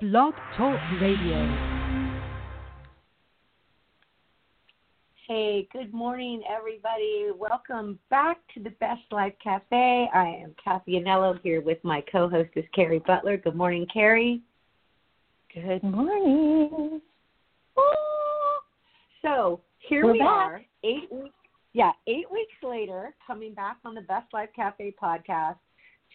Blog 0.00 0.32
Talk 0.56 0.78
Radio. 1.00 1.88
Hey, 5.26 5.68
good 5.72 5.92
morning, 5.92 6.40
everybody. 6.48 7.30
Welcome 7.36 7.98
back 8.08 8.38
to 8.54 8.62
the 8.62 8.70
Best 8.78 9.02
Life 9.10 9.32
Cafe. 9.42 10.08
I 10.14 10.40
am 10.44 10.54
Cathy 10.62 10.92
Anello 10.92 11.40
here 11.42 11.60
with 11.60 11.78
my 11.82 12.00
co 12.12 12.28
hostess, 12.28 12.64
Cari 12.72 13.00
Butler. 13.00 13.38
Good 13.38 13.56
morning, 13.56 13.88
Cari. 13.92 14.40
Good 15.52 15.82
morning. 15.82 17.00
So 19.20 19.60
here 19.80 20.06
We're 20.06 20.12
we 20.12 20.18
back. 20.20 20.28
are, 20.28 20.62
eight 20.84 21.10
weeks. 21.10 21.34
Yeah, 21.72 21.90
eight 22.06 22.30
weeks 22.30 22.54
later, 22.62 23.16
coming 23.26 23.52
back 23.52 23.78
on 23.84 23.96
the 23.96 24.02
Best 24.02 24.32
Life 24.32 24.50
Cafe 24.54 24.94
podcast 25.02 25.56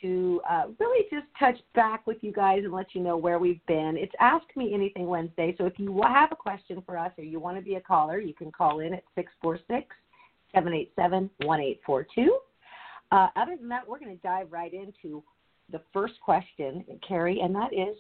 to 0.04 0.42
uh, 0.50 0.64
really 0.80 1.06
just 1.10 1.26
touch 1.40 1.56
back 1.74 2.06
with 2.06 2.18
you 2.22 2.32
guys 2.32 2.60
and 2.64 2.74
let 2.74 2.94
you 2.94 3.02
know 3.02 3.18
where 3.18 3.40
we've 3.40 3.66
been. 3.66 3.96
It's 3.98 4.14
Ask 4.20 4.46
Me 4.56 4.74
Anything 4.74 5.08
Wednesday. 5.08 5.56
So 5.58 5.66
if 5.66 5.74
you 5.78 6.00
have 6.04 6.32
a 6.32 6.36
question 6.36 6.84
for 6.86 6.98
us 6.98 7.12
or 7.18 7.24
you 7.24 7.40
want 7.40 7.58
to 7.58 7.64
be 7.64 7.76
a 7.76 7.82
caller, 7.82 8.20
you 8.20 8.34
can 8.34 8.52
call 8.52 8.82
in 8.82 8.94
at 8.94 9.04
646 9.16 9.88
787 10.54 11.30
1842. 11.48 12.38
Uh, 13.12 13.28
Other 13.36 13.56
than 13.58 13.70
that, 13.70 13.88
we're 13.88 14.00
going 14.00 14.16
to 14.16 14.22
dive 14.22 14.52
right 14.52 14.74
into 14.74 15.24
the 15.72 15.82
first 15.94 16.14
question, 16.24 16.84
Cari, 17.08 17.40
and 17.40 17.56
that 17.56 17.74
is 17.74 17.96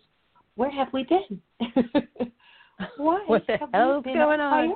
where 0.55 0.72
have 0.72 0.88
we 0.94 1.04
been? 1.04 1.41
Why 2.98 3.24
What 3.26 3.48
the 3.48 3.58
have 3.58 3.70
we 3.72 3.80
hell's 3.80 4.04
been 4.04 4.16
going 4.16 4.40
on? 4.40 4.76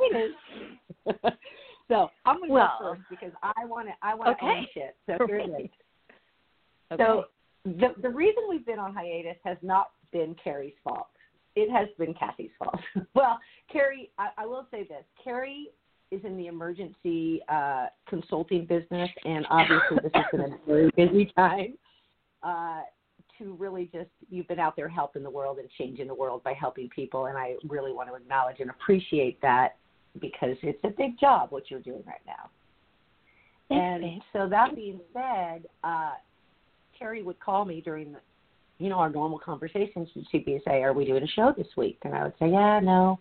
so 1.88 2.10
I'm 2.26 2.38
going 2.38 2.48
to 2.50 2.54
Well, 2.54 2.78
go 2.80 2.94
first 2.94 3.02
because 3.10 3.32
I 3.44 3.66
want 3.66 3.88
to. 3.88 3.94
I 4.02 4.16
want 4.16 4.38
to 4.40 4.46
okay. 4.46 4.58
own 4.60 4.68
shit. 4.74 4.96
So 5.06 5.18
here's 5.28 5.50
it. 5.50 5.72
Okay. 6.92 7.04
So 7.04 7.26
the 7.66 7.94
the 8.02 8.10
reason 8.10 8.44
we've 8.50 8.66
been 8.66 8.80
on 8.80 8.94
hiatus 8.94 9.38
has 9.44 9.58
not 9.62 9.92
been 10.12 10.36
Cari's 10.42 10.74
fault. 10.84 11.08
It 11.56 11.72
has 11.72 11.88
been 11.98 12.14
Cathy's 12.14 12.52
fault. 12.60 12.80
well, 13.16 13.40
Cari, 13.72 14.12
I, 14.18 14.30
I 14.38 14.46
will 14.46 14.68
say 14.72 14.84
this: 14.84 15.04
Cari 15.24 15.70
is 16.12 16.22
in 16.24 16.38
the 16.38 16.48
emergency 16.48 17.42
uh, 17.50 17.88
consulting 18.08 18.66
business, 18.66 19.10
and 19.26 19.46
obviously 19.50 19.98
this 20.04 20.12
has 20.14 20.26
been 20.32 20.42
a 20.42 20.58
very 20.66 20.90
busy 20.96 21.32
time. 21.36 21.74
Uh, 22.44 22.82
to 23.38 23.56
really 23.56 23.90
just 23.94 24.10
you've 24.30 24.48
been 24.48 24.60
out 24.60 24.76
there 24.76 24.90
helping 24.90 25.24
the 25.24 25.30
world 25.30 25.60
and 25.60 25.70
changing 25.78 26.08
the 26.08 26.14
world 26.14 26.44
by 26.44 26.54
helping 26.54 26.90
people, 26.90 27.28
and 27.28 27.38
I 27.38 27.56
really 27.68 27.92
want 27.92 28.10
to 28.10 28.16
acknowledge 28.16 28.58
and 28.60 28.70
appreciate 28.70 29.40
that 29.42 29.78
because 30.20 30.58
it's 30.64 30.80
a 30.84 30.90
big 30.90 31.20
job 31.20 31.52
what 31.52 31.70
you're 31.70 31.80
doing 31.80 32.04
right 32.08 32.22
now. 32.26 32.50
Thanks, 33.70 33.84
and 33.84 34.02
babe. 34.02 34.22
so 34.34 34.50
that 34.50 34.76
being 34.76 35.00
said, 35.14 35.68
uh, 35.84 36.14
Cari 36.98 37.24
would 37.24 37.40
call 37.40 37.66
me 37.66 37.82
during 37.82 38.12
the, 38.12 38.20
you 38.80 38.90
know, 38.90 38.98
our 38.98 39.10
normal 39.10 39.40
conversations. 39.40 40.08
and 40.16 40.28
She'd 40.32 40.46
be 40.46 40.60
say, 40.66 40.84
"Are 40.84 40.94
we 40.94 41.06
doing 41.06 41.24
a 41.24 41.28
show 41.28 41.54
this 41.56 41.68
week?" 41.78 42.00
And 42.04 42.16
I 42.16 42.24
would 42.24 42.38
say, 42.40 42.50
"Yeah, 42.50 42.80
no, 42.80 43.20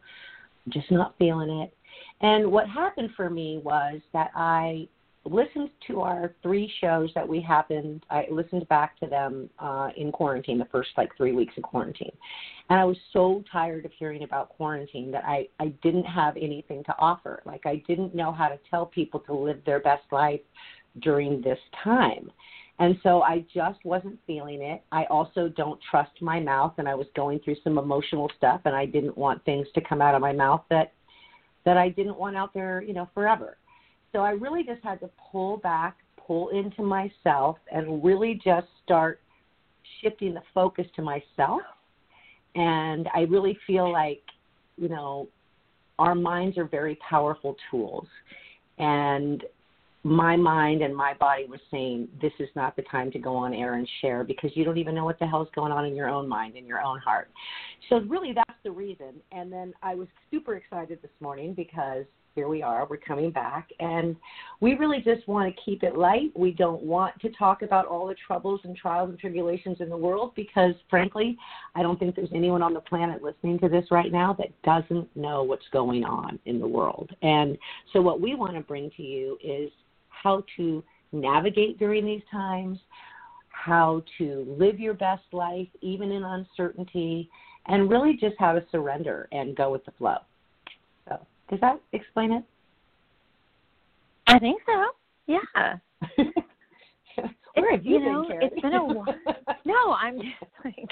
I'm 0.64 0.72
just 0.72 0.91
not 0.91 1.16
feeling 1.19 1.50
it." 1.60 1.77
And 2.20 2.50
what 2.50 2.69
happened 2.69 3.10
for 3.16 3.30
me 3.30 3.58
was 3.58 4.00
that 4.12 4.30
I 4.34 4.88
listened 5.24 5.70
to 5.88 6.00
our 6.00 6.34
three 6.42 6.72
shows 6.80 7.10
that 7.14 7.27
we 7.27 7.41
happened. 7.41 8.04
I 8.10 8.27
listened 8.30 8.66
back 8.69 8.98
to 9.00 9.06
them 9.06 9.50
uh, 9.58 9.91
in 9.97 10.12
quarantine, 10.12 10.58
the 10.58 10.66
first 10.66 10.91
like 10.97 11.14
three 11.16 11.32
weeks 11.32 11.54
of 11.56 11.64
quarantine, 11.64 12.12
and 12.70 12.78
I 12.78 12.84
was 12.84 12.97
so 13.12 13.42
tired 13.50 13.84
of 13.84 13.92
hearing 13.98 14.22
about 14.22 14.50
quarantine 14.50 15.10
that 15.10 15.24
I 15.24 15.48
I 15.58 15.69
didn't 15.82 16.04
have 16.04 16.36
anything 16.36 16.84
to 16.84 16.94
offer. 16.98 17.42
Like 17.44 17.66
I 17.66 17.82
didn't 17.88 18.14
know 18.14 18.32
how 18.32 18.48
to 18.48 18.58
tell 18.70 18.86
people 18.86 19.20
to 19.20 19.34
live 19.34 19.60
their 19.64 19.80
best 19.80 20.04
life 20.12 20.41
during 21.00 21.42
this 21.42 21.58
time. 21.82 22.30
And 22.78 22.98
so 23.02 23.22
I 23.22 23.44
just 23.55 23.78
wasn't 23.84 24.19
feeling 24.27 24.60
it. 24.60 24.82
I 24.92 25.05
also 25.05 25.48
don't 25.48 25.80
trust 25.91 26.10
my 26.20 26.38
mouth 26.41 26.74
and 26.78 26.86
I 26.86 26.94
was 26.94 27.06
going 27.16 27.38
through 27.41 27.56
some 27.64 27.78
emotional 27.78 28.30
stuff 28.36 28.60
and 28.66 28.74
I 28.74 28.84
didn't 28.84 29.16
want 29.16 29.44
things 29.44 29.66
to 29.74 29.80
come 29.80 30.02
out 30.02 30.14
of 30.14 30.20
my 30.20 30.32
mouth 30.32 30.62
that 30.70 30.92
that 31.64 31.77
I 31.77 31.88
didn't 31.88 32.16
want 32.16 32.36
out 32.36 32.54
there, 32.54 32.80
you 32.82 32.92
know, 32.92 33.08
forever. 33.12 33.56
So 34.12 34.20
I 34.20 34.30
really 34.30 34.62
just 34.62 34.82
had 34.84 35.00
to 35.00 35.10
pull 35.32 35.56
back, 35.56 35.97
pull 36.16 36.50
into 36.50 36.82
myself 36.82 37.59
and 37.72 38.04
really 38.04 38.41
just 38.42 38.69
start 38.84 39.20
shifting 40.00 40.32
the 40.32 40.43
focus 40.54 40.87
to 40.94 41.03
myself. 41.03 41.62
And 42.54 43.08
I 43.14 43.22
really 43.22 43.58
feel 43.66 43.91
like, 43.91 44.22
you 44.78 44.88
know, 44.88 45.28
our 45.98 46.14
minds 46.14 46.56
are 46.56 46.66
very 46.66 46.98
powerful 47.08 47.56
tools. 47.70 48.06
And 48.78 49.43
my 50.06 50.37
mind 50.37 50.83
and 50.83 50.94
my 50.94 51.15
body 51.15 51.47
was 51.47 51.59
saying 51.69 52.06
this 52.22 52.33
is 52.39 52.49
not 52.55 52.77
the 52.77 52.83
time 52.83 53.11
to 53.11 53.19
go 53.19 53.34
on 53.34 53.53
air 53.53 53.75
and 53.75 53.89
share 54.00 54.22
because 54.22 54.53
you 54.55 54.65
don't 54.65 54.78
even 54.78 54.94
know 54.94 55.05
what 55.05 55.19
the 55.19 55.27
hell's 55.27 55.49
going 55.53 55.72
on 55.72 55.84
in 55.84 55.97
your 55.97 56.09
own 56.09 56.28
mind 56.28 56.55
in 56.55 56.65
your 56.65 56.81
own 56.81 57.00
heart. 57.00 57.28
So 57.89 57.99
really 58.03 58.33
that's 58.33 58.59
the 58.62 58.71
reason. 58.71 59.15
And 59.33 59.53
then 59.53 59.75
i 59.83 59.97
was 59.97 60.06
super 60.31 60.55
excited 60.55 61.00
this 61.03 61.11
morning 61.21 61.55
because 61.55 62.05
here 62.37 62.47
we 62.47 62.62
are 62.62 62.87
we're 62.89 62.99
coming 62.99 63.33
back. 63.33 63.69
And 63.81 64.15
we 64.61 64.75
really 64.75 64.99
just 64.99 65.27
want 65.27 65.53
to 65.53 65.62
keep 65.65 65.83
it 65.83 65.97
light. 65.97 66.31
We 66.37 66.53
don't 66.53 66.83
want 66.83 67.21
to 67.23 67.31
talk 67.31 67.62
about 67.62 67.87
all 67.87 68.06
the 68.06 68.15
troubles 68.27 68.61
and 68.62 68.77
trials 68.77 69.11
and 69.11 69.19
tribulations 69.19 69.78
in 69.81 69.88
the 69.88 69.97
world 69.97 70.34
because 70.37 70.75
frankly 70.88 71.37
i 71.75 71.83
don't 71.83 71.99
think 71.99 72.15
there's 72.15 72.28
anyone 72.33 72.62
on 72.62 72.75
the 72.75 72.81
planet 72.81 73.23
listening 73.25 73.59
to 73.59 73.69
this 73.69 73.87
right 73.91 74.12
now 74.12 74.34
that 74.34 74.50
doesn't 74.62 75.09
know 75.17 75.43
what's 75.43 75.67
going 75.73 76.05
on 76.05 76.38
in 76.44 76.61
the 76.61 76.69
world. 76.69 77.11
And 77.23 77.59
so 77.93 78.00
what 78.00 78.21
we 78.21 78.37
want 78.37 78.55
to 78.55 78.61
bring 78.61 78.88
to 78.97 79.03
you 79.03 79.37
is 79.43 79.71
how 80.22 80.44
to 80.56 80.82
navigate 81.12 81.78
during 81.78 82.04
these 82.04 82.22
times, 82.31 82.78
how 83.49 84.03
to 84.19 84.56
live 84.59 84.78
your 84.78 84.94
best 84.94 85.25
life 85.32 85.69
even 85.81 86.12
in 86.12 86.22
uncertainty, 86.22 87.28
and 87.66 87.91
really 87.91 88.15
just 88.15 88.34
how 88.38 88.53
to 88.53 88.65
surrender 88.71 89.28
and 89.32 89.56
go 89.56 89.71
with 89.71 89.84
the 89.84 89.93
flow. 89.93 90.19
So, 91.09 91.19
does 91.50 91.60
that 91.60 91.81
explain 91.93 92.32
it? 92.32 92.44
I 94.26 94.38
think 94.38 94.60
so. 94.66 94.84
Yeah. 95.26 95.76
Where 97.55 97.72
have 97.72 97.87
you, 97.87 97.99
you 97.99 98.05
know, 98.05 98.28
been, 98.28 98.43
it's 98.43 98.60
been 98.60 98.75
a 98.75 98.84
while. 98.84 99.06
No, 99.65 99.94
I'm 99.94 100.16
just 100.21 100.53
like 100.65 100.91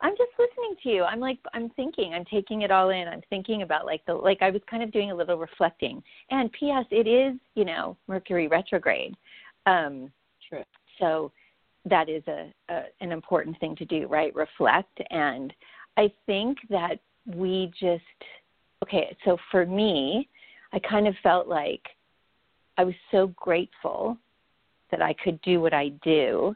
I'm 0.00 0.12
just 0.16 0.32
listening 0.38 0.75
to 0.75 0.75
you. 0.86 1.04
I'm 1.04 1.20
like 1.20 1.38
I'm 1.52 1.68
thinking, 1.70 2.14
I'm 2.14 2.24
taking 2.24 2.62
it 2.62 2.70
all 2.70 2.90
in. 2.90 3.08
I'm 3.08 3.22
thinking 3.28 3.62
about 3.62 3.84
like 3.84 4.04
the 4.06 4.14
like 4.14 4.38
I 4.40 4.50
was 4.50 4.62
kind 4.70 4.82
of 4.82 4.92
doing 4.92 5.10
a 5.10 5.14
little 5.14 5.36
reflecting. 5.36 6.02
And 6.30 6.50
PS 6.52 6.86
it 6.90 7.06
is, 7.06 7.38
you 7.54 7.64
know, 7.64 7.96
Mercury 8.06 8.48
retrograde. 8.48 9.14
Um 9.66 10.10
True. 10.48 10.62
so 10.98 11.32
that 11.84 12.08
is 12.08 12.22
a, 12.28 12.52
a 12.68 12.82
an 13.00 13.12
important 13.12 13.58
thing 13.60 13.76
to 13.76 13.84
do, 13.84 14.06
right? 14.06 14.34
Reflect 14.34 15.00
and 15.10 15.52
I 15.96 16.12
think 16.26 16.58
that 16.70 17.00
we 17.26 17.72
just 17.78 18.02
okay, 18.82 19.16
so 19.24 19.36
for 19.50 19.66
me, 19.66 20.28
I 20.72 20.78
kind 20.78 21.08
of 21.08 21.14
felt 21.22 21.48
like 21.48 21.82
I 22.78 22.84
was 22.84 22.94
so 23.10 23.28
grateful 23.28 24.16
that 24.90 25.02
I 25.02 25.14
could 25.14 25.40
do 25.42 25.60
what 25.60 25.74
I 25.74 25.88
do 26.04 26.54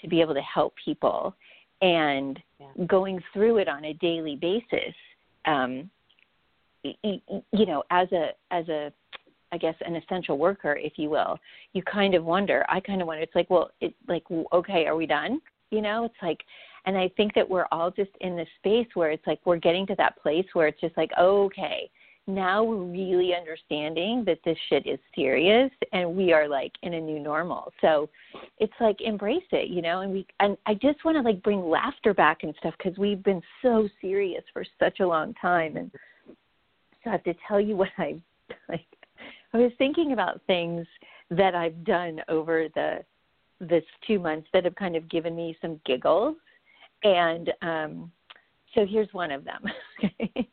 to 0.00 0.08
be 0.08 0.20
able 0.20 0.34
to 0.34 0.42
help 0.42 0.74
people 0.84 1.34
and 1.82 2.38
Yeah. 2.58 2.84
going 2.86 3.22
through 3.32 3.58
it 3.58 3.68
on 3.68 3.84
a 3.84 3.92
daily 3.94 4.36
basis 4.36 4.94
um 5.44 5.90
you 6.82 7.66
know 7.66 7.82
as 7.90 8.10
a 8.12 8.30
as 8.50 8.66
a 8.68 8.92
i 9.52 9.58
guess 9.58 9.74
an 9.84 9.96
essential 9.96 10.38
worker 10.38 10.74
if 10.76 10.94
you 10.96 11.10
will 11.10 11.38
you 11.74 11.82
kind 11.82 12.14
of 12.14 12.24
wonder 12.24 12.64
i 12.68 12.80
kind 12.80 13.02
of 13.02 13.06
wonder 13.06 13.22
it's 13.22 13.34
like 13.34 13.50
well 13.50 13.70
it 13.80 13.94
like 14.08 14.24
okay 14.52 14.86
are 14.86 14.96
we 14.96 15.06
done 15.06 15.40
you 15.70 15.82
know 15.82 16.04
it's 16.04 16.14
like 16.22 16.38
and 16.86 16.96
i 16.96 17.10
think 17.16 17.34
that 17.34 17.48
we're 17.48 17.66
all 17.72 17.90
just 17.90 18.10
in 18.20 18.36
this 18.36 18.48
space 18.58 18.88
where 18.94 19.10
it's 19.10 19.26
like 19.26 19.40
we're 19.44 19.58
getting 19.58 19.86
to 19.86 19.94
that 19.96 20.16
place 20.22 20.46
where 20.54 20.66
it's 20.66 20.80
just 20.80 20.96
like 20.96 21.10
okay 21.18 21.90
now 22.26 22.64
we're 22.64 22.82
really 22.82 23.32
understanding 23.34 24.24
that 24.26 24.38
this 24.44 24.58
shit 24.68 24.86
is 24.86 24.98
serious 25.14 25.70
and 25.92 26.16
we 26.16 26.32
are 26.32 26.48
like 26.48 26.72
in 26.82 26.94
a 26.94 27.00
new 27.00 27.20
normal. 27.20 27.72
So 27.80 28.08
it's 28.58 28.72
like 28.80 29.00
embrace 29.00 29.42
it 29.52 29.70
you 29.70 29.82
know 29.82 30.00
and 30.00 30.12
we 30.12 30.26
and 30.40 30.56
i 30.66 30.74
just 30.74 31.04
want 31.04 31.16
to 31.16 31.22
like 31.22 31.42
bring 31.42 31.62
laughter 31.68 32.14
back 32.14 32.42
and 32.42 32.54
stuff 32.58 32.74
because 32.78 32.98
we've 32.98 33.22
been 33.22 33.42
so 33.62 33.88
serious 34.00 34.42
for 34.52 34.64
such 34.78 35.00
a 35.00 35.06
long 35.06 35.34
time. 35.34 35.76
And 35.76 35.90
so 37.02 37.10
i 37.10 37.12
have 37.12 37.24
to 37.24 37.34
tell 37.46 37.60
you 37.60 37.76
what 37.82 37.90
i 37.98 38.16
like 38.68 38.86
i 39.52 39.58
was 39.58 39.72
thinking 39.78 40.12
about 40.12 40.40
things 40.46 40.86
that 41.30 41.54
i've 41.54 41.84
done 41.84 42.20
over 42.28 42.68
the 42.74 43.04
this 43.60 43.84
two 44.06 44.18
months 44.18 44.48
that 44.52 44.64
have 44.64 44.74
kind 44.74 44.96
of 44.96 45.08
given 45.08 45.34
me 45.34 45.56
some 45.62 45.80
giggles. 45.86 46.36
And 47.04 47.52
um 47.62 48.10
so 48.74 48.84
here's 48.86 49.12
one 49.12 49.30
of 49.30 49.44
them 49.44 49.64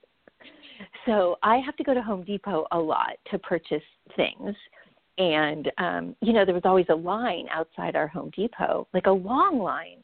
so 1.05 1.37
i 1.43 1.57
have 1.57 1.75
to 1.77 1.83
go 1.83 1.93
to 1.93 2.01
home 2.01 2.23
depot 2.23 2.65
a 2.71 2.77
lot 2.77 3.13
to 3.31 3.37
purchase 3.39 3.83
things. 4.15 4.55
And 5.17 5.71
um 5.77 6.15
you 6.21 6.33
know 6.33 6.45
there 6.45 6.55
was 6.55 6.65
always 6.65 6.87
a 6.89 6.95
line 6.95 7.47
outside 7.51 7.95
our 7.95 8.07
home 8.07 8.31
depot 8.35 8.87
like 8.93 9.05
a 9.05 9.11
long 9.11 9.59
line. 9.59 10.03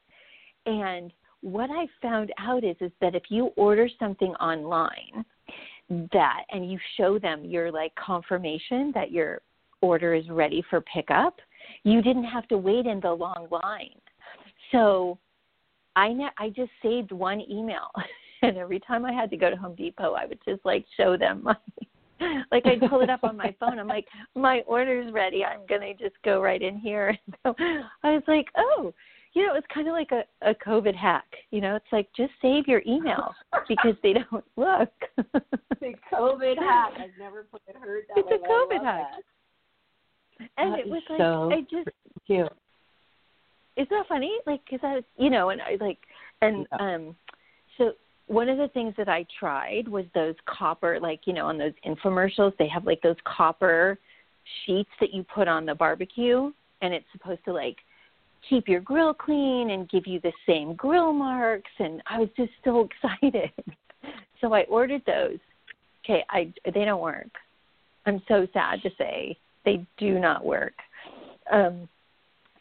And 0.65 1.11
what 1.41 1.69
i 1.71 1.87
found 2.01 2.31
out 2.37 2.63
is 2.63 2.75
is 2.79 2.91
that 3.01 3.15
if 3.15 3.23
you 3.29 3.45
order 3.55 3.89
something 3.99 4.33
online 4.35 5.25
that 6.11 6.43
and 6.51 6.71
you 6.71 6.77
show 6.97 7.17
them 7.17 7.43
your 7.43 7.71
like 7.71 7.93
confirmation 7.95 8.91
that 8.93 9.11
your 9.11 9.41
order 9.81 10.13
is 10.13 10.29
ready 10.29 10.63
for 10.69 10.81
pickup 10.81 11.37
you 11.83 12.01
didn't 12.01 12.25
have 12.25 12.47
to 12.49 12.57
wait 12.57 12.85
in 12.85 12.99
the 12.99 13.11
long 13.11 13.47
line. 13.51 13.99
So 14.71 15.17
I 15.95 16.13
ne- 16.13 16.29
I 16.37 16.49
just 16.49 16.71
saved 16.81 17.11
one 17.11 17.41
email, 17.49 17.89
and 18.41 18.57
every 18.57 18.79
time 18.79 19.05
I 19.05 19.11
had 19.11 19.29
to 19.31 19.37
go 19.37 19.49
to 19.49 19.55
Home 19.55 19.75
Depot, 19.75 20.13
I 20.13 20.25
would 20.25 20.39
just 20.45 20.63
like 20.65 20.85
show 20.97 21.17
them 21.17 21.41
my 21.43 21.55
like 22.51 22.65
I'd 22.65 22.81
pull 22.89 23.01
it 23.01 23.09
up 23.09 23.23
on 23.23 23.37
my 23.37 23.55
phone. 23.59 23.79
I'm 23.79 23.87
like, 23.87 24.05
my 24.35 24.61
order's 24.67 25.11
ready. 25.13 25.45
I'm 25.45 25.61
gonna 25.69 25.93
just 25.93 26.15
go 26.23 26.41
right 26.41 26.61
in 26.61 26.77
here. 26.77 27.17
So 27.43 27.55
I 28.03 28.11
was 28.11 28.23
like, 28.27 28.47
oh, 28.57 28.93
you 29.33 29.47
know, 29.47 29.55
it's 29.55 29.67
kind 29.73 29.87
of 29.87 29.93
like 29.93 30.11
a, 30.11 30.23
a 30.49 30.53
COVID 30.55 30.95
hack. 30.95 31.27
You 31.51 31.61
know, 31.61 31.75
it's 31.75 31.85
like 31.93 32.09
just 32.17 32.33
save 32.41 32.67
your 32.67 32.81
email 32.85 33.33
because 33.67 33.95
they 34.03 34.13
don't 34.13 34.43
look. 34.57 34.91
the 35.15 35.93
COVID 36.13 36.57
hack. 36.57 36.91
I've 36.97 37.17
never 37.17 37.45
put 37.49 37.61
it 37.67 37.77
heard 37.77 38.03
that. 38.09 38.17
It's 38.17 38.29
way, 38.29 38.35
a 38.35 38.51
COVID 38.51 38.83
hack. 38.83 39.11
That. 40.39 40.49
And 40.57 40.73
That 40.73 40.79
it 40.79 40.87
was 40.87 41.01
like 41.09 41.19
so 41.19 41.51
I 41.51 41.61
just 41.61 41.89
Cute. 42.29 42.51
Isn't 43.75 43.89
that 43.89 44.07
funny? 44.07 44.37
Like, 44.45 44.61
cause 44.69 44.79
I, 44.83 45.01
you 45.17 45.29
know, 45.29 45.49
and 45.49 45.61
I 45.61 45.77
like, 45.79 45.97
and 46.41 46.67
um, 46.79 47.15
so 47.77 47.93
one 48.29 48.47
of 48.47 48.59
the 48.59 48.67
things 48.69 48.93
that 48.97 49.09
I 49.09 49.25
tried 49.39 49.87
was 49.87 50.05
those 50.13 50.35
copper, 50.45 50.99
like 50.99 51.21
you 51.25 51.33
know, 51.33 51.47
on 51.47 51.57
those 51.57 51.73
infomercials, 51.85 52.55
they 52.57 52.67
have 52.67 52.85
like 52.85 53.01
those 53.01 53.15
copper 53.25 53.97
sheets 54.65 54.89
that 55.01 55.13
you 55.13 55.23
put 55.23 55.47
on 55.47 55.65
the 55.65 55.73
barbecue, 55.73 56.51
and 56.81 56.93
it's 56.93 57.05
supposed 57.11 57.43
to 57.45 57.53
like 57.53 57.77
keep 58.47 58.67
your 58.67 58.81
grill 58.81 59.15
clean 59.15 59.71
and 59.71 59.89
give 59.89 60.05
you 60.05 60.19
the 60.21 60.31
same 60.45 60.75
grill 60.75 61.11
marks. 61.11 61.71
And 61.79 62.03
I 62.05 62.19
was 62.19 62.29
just 62.37 62.51
so 62.63 62.87
excited, 63.03 63.51
so 64.39 64.53
I 64.53 64.61
ordered 64.63 65.01
those. 65.07 65.39
Okay, 66.05 66.23
I 66.29 66.53
they 66.65 66.85
don't 66.85 67.01
work. 67.01 67.31
I'm 68.05 68.21
so 68.27 68.47
sad 68.53 68.83
to 68.83 68.91
say 68.95 69.35
they 69.65 69.83
do 69.97 70.19
not 70.19 70.45
work. 70.45 70.73
Um, 71.51 71.89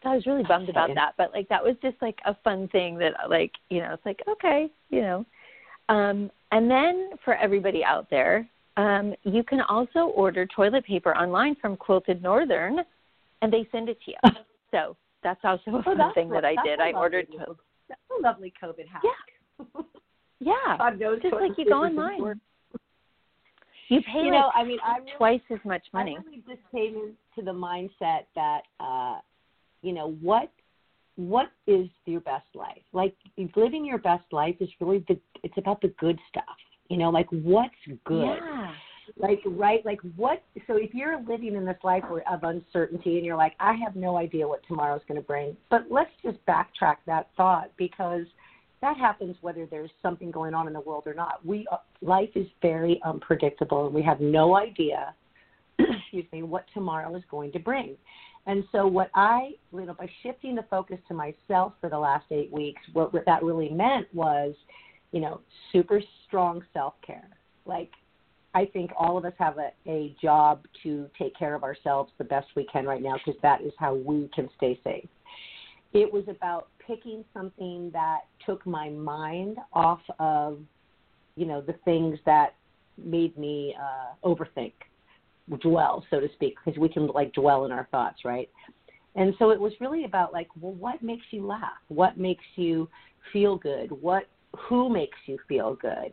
so 0.03 0.09
I 0.09 0.15
was 0.15 0.25
really 0.25 0.45
bummed 0.45 0.71
about 0.71 0.91
that, 0.95 1.13
but 1.19 1.33
like 1.35 1.49
that 1.51 1.63
was 1.63 1.77
just 1.83 1.97
like 2.01 2.19
a 2.25 2.35
fun 2.43 2.69
thing 2.69 2.97
that 2.99 3.13
like 3.29 3.53
you 3.69 3.81
know 3.81 3.93
it's 3.93 4.07
like 4.07 4.21
okay 4.27 4.71
you 4.91 5.01
know, 5.01 5.27
um, 5.89 6.31
and 6.53 6.71
then 6.71 7.11
for 7.25 7.35
everybody 7.35 7.85
out 7.85 8.09
there, 8.11 8.49
um, 8.77 9.15
you 9.25 9.43
can 9.43 9.61
also 9.63 10.01
order 10.15 10.47
toilet 10.47 10.85
paper 10.85 11.15
online 11.17 11.57
from 11.61 11.77
Quilted 11.77 12.23
Northern, 12.23 12.79
and 13.43 13.53
they 13.53 13.67
send 13.73 13.89
it 13.89 13.99
to 14.05 14.13
you. 14.13 14.31
so 14.71 14.97
that's 15.23 15.41
also 15.45 15.71
a 15.73 15.79
Oh, 15.79 15.83
fun 15.83 15.99
that's 15.99 16.15
thing 16.15 16.31
that 16.31 16.45
I 16.45 16.55
did. 16.65 16.81
I 16.81 16.93
ordered. 16.93 17.27
little- 17.37 17.57
That's 17.89 18.01
a 18.19 18.23
lovely 18.23 18.53
COVID 18.63 18.87
hack. 18.87 19.03
Yeah. 19.05 19.83
Yeah, 20.41 20.55
God 20.79 21.01
knows 21.01 21.21
just 21.23 21.35
like 21.35 21.53
you 21.59 21.65
go 21.65 21.83
online. 21.85 22.39
You 23.89 24.01
pay 24.03 24.19
You 24.19 24.25
like 24.25 24.33
know, 24.33 24.51
I 24.55 24.65
mean, 24.65 24.79
I 24.85 24.99
really, 24.99 25.11
twice 25.17 25.41
as 25.51 25.59
much 25.65 25.83
money. 25.95 26.17
I 26.19 26.23
really 26.23 26.43
just 26.47 26.61
came 26.71 26.95
into 27.37 27.45
the 27.51 27.53
mindset 27.57 28.27
that, 28.37 28.61
uh, 28.79 29.19
you 29.83 29.93
know, 29.95 30.13
what 30.21 30.51
what 31.19 31.51
is 31.67 31.89
your 32.07 32.21
best 32.21 32.47
life? 32.55 32.81
Like 32.93 33.15
living 33.57 33.85
your 33.85 33.99
best 33.99 34.25
life 34.31 34.55
is 34.61 34.69
really 34.81 35.05
the 35.09 35.19
it's 35.43 35.59
about 35.59 35.81
the 35.81 35.93
good 35.99 36.17
stuff. 36.29 36.45
You 36.89 36.97
know, 36.97 37.11
like 37.11 37.27
what's 37.31 37.75
good. 38.05 38.39
Yeah. 38.41 38.73
Like 39.17 39.41
right, 39.45 39.85
like 39.85 39.99
what? 40.15 40.45
So 40.69 40.77
if 40.77 40.95
you're 40.95 41.21
living 41.29 41.57
in 41.57 41.65
this 41.65 41.79
life 41.83 42.05
of 42.05 42.45
uncertainty 42.45 43.17
and 43.17 43.27
you're 43.27 43.37
like, 43.37 43.55
I 43.59 43.75
have 43.85 43.97
no 43.97 44.17
idea 44.17 44.47
what 44.47 44.61
tomorrow's 44.69 45.01
going 45.09 45.21
to 45.21 45.27
bring, 45.27 45.57
but 45.71 45.87
let's 45.91 46.11
just 46.23 46.39
backtrack 46.47 46.97
that 47.07 47.31
thought 47.37 47.73
because 47.77 48.27
that 48.81 48.97
happens 48.97 49.35
whether 49.41 49.67
there's 49.67 49.91
something 50.01 50.31
going 50.31 50.55
on 50.55 50.69
in 50.69 50.73
the 50.73 50.81
world 50.81 51.03
or 51.07 51.15
not. 51.15 51.45
We 51.45 51.67
uh, 51.73 51.79
life 52.01 52.31
is 52.37 52.47
very 52.63 53.01
unpredictable, 53.05 53.87
and 53.87 53.95
we 53.95 54.03
have 54.03 54.21
no 54.21 54.57
idea, 54.57 55.15
excuse 55.81 56.27
me, 56.33 56.45
what 56.45 56.67
tomorrow 56.75 57.13
is 57.17 57.25
going 57.29 57.51
to 57.53 57.59
bring. 57.59 57.97
And 58.49 58.65
so, 58.73 58.87
what 58.87 59.11
I, 59.15 59.53
you 59.73 59.85
know, 59.85 59.93
by 59.93 60.09
shifting 60.23 60.55
the 60.55 60.65
focus 60.71 60.99
to 61.09 61.15
myself 61.15 61.75
for 61.83 61.91
the 61.91 61.99
last 61.99 62.25
eight 62.31 62.51
weeks, 62.51 62.81
what 62.95 63.13
that 63.27 63.43
really 63.43 63.69
meant 63.69 64.13
was, 64.15 64.55
you 65.13 65.21
know, 65.21 65.43
super 65.71 66.01
strong 66.27 66.65
self 66.73 66.95
care. 67.07 67.29
Like, 67.67 67.91
I 68.55 68.65
think 68.65 68.91
all 68.99 69.19
of 69.19 69.27
us 69.27 69.35
have 69.39 69.59
a, 69.59 69.71
a 69.87 70.17
job 70.21 70.65
to 70.83 71.11
take 71.19 71.37
care 71.37 71.55
of 71.55 71.63
ourselves 71.63 72.11
the 72.17 72.25
best 72.25 72.47
we 72.57 72.65
can 72.65 72.87
right 72.87 73.03
now 73.03 73.17
because 73.23 73.39
that 73.43 73.61
is 73.61 73.73
how 73.79 73.95
we 73.95 74.31
can 74.35 74.49
stay 74.57 74.81
safe. 74.83 75.09
It 75.93 76.11
was 76.11 76.25
about 76.29 76.69
picking 76.87 77.27
something 77.35 77.91
that 77.93 78.21
took 78.47 78.67
my 78.67 78.89
mind 78.89 79.59
off 79.75 80.01
of, 80.19 80.59
you 81.37 81.45
know, 81.45 81.61
the 81.61 81.75
things 81.85 82.19
that 82.25 82.55
made 82.97 83.37
me 83.37 83.77
uh, 83.79 84.27
overthink, 84.27 84.73
dwell, 85.57 86.05
so 86.11 86.21
to 86.21 86.29
speak, 86.35 86.55
because 86.65 86.79
we 86.79 86.89
can 86.89 87.07
like 87.09 87.33
dwell 87.33 87.65
in 87.65 87.73
our 87.73 87.89
thoughts, 87.91 88.19
right? 88.25 88.51
And 89.17 89.35
so 89.39 89.51
it 89.51 89.61
was 89.61 89.73
really 89.81 90.05
about 90.05 90.33
like, 90.33 90.49
well, 90.61 90.75
what 90.75 91.03
makes 91.03 91.25
you 91.31 91.47
laugh? 91.47 91.79
What 91.89 92.19
makes 92.19 92.45
you 92.57 92.89
feel 93.33 93.57
good? 93.57 93.91
What 93.91 94.25
who 94.57 94.89
makes 94.89 95.19
you 95.27 95.39
feel 95.49 95.75
good? 95.75 96.13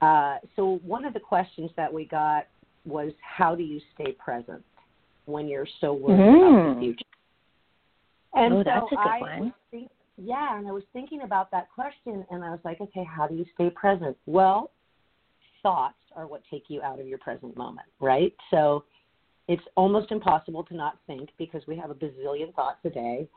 Uh, 0.00 0.38
so 0.56 0.80
one 0.84 1.04
of 1.04 1.14
the 1.14 1.20
questions 1.20 1.70
that 1.76 1.92
we 1.92 2.04
got 2.04 2.48
was, 2.84 3.12
how 3.22 3.54
do 3.54 3.62
you 3.62 3.80
stay 3.94 4.12
present 4.12 4.62
when 5.26 5.46
you're 5.46 5.68
so 5.80 5.92
worried 5.92 6.20
about 6.20 6.64
the 6.64 6.74
Mm. 6.74 6.78
future? 6.80 7.04
And 8.34 8.54
Oh, 8.54 8.62
so 8.64 8.70
a 8.70 8.88
good 8.88 8.98
I 8.98 9.20
one. 9.20 9.54
think, 9.70 9.90
yeah, 10.16 10.58
and 10.58 10.66
I 10.66 10.72
was 10.72 10.82
thinking 10.92 11.22
about 11.22 11.50
that 11.52 11.68
question, 11.72 12.26
and 12.30 12.42
I 12.42 12.50
was 12.50 12.60
like, 12.64 12.80
okay, 12.80 13.04
how 13.04 13.28
do 13.28 13.34
you 13.34 13.44
stay 13.54 13.70
present? 13.70 14.16
Well, 14.26 14.70
thoughts 15.62 15.96
are 16.14 16.26
what 16.26 16.42
take 16.50 16.64
you 16.68 16.82
out 16.82 17.00
of 17.00 17.06
your 17.06 17.18
present 17.18 17.56
moment, 17.56 17.86
right? 18.00 18.34
So 18.50 18.84
it's 19.48 19.62
almost 19.76 20.10
impossible 20.10 20.64
to 20.64 20.74
not 20.74 20.98
think 21.06 21.30
because 21.38 21.62
we 21.66 21.76
have 21.76 21.90
a 21.90 21.94
bazillion 21.94 22.54
thoughts 22.54 22.78
a 22.84 22.90
day. 22.90 23.28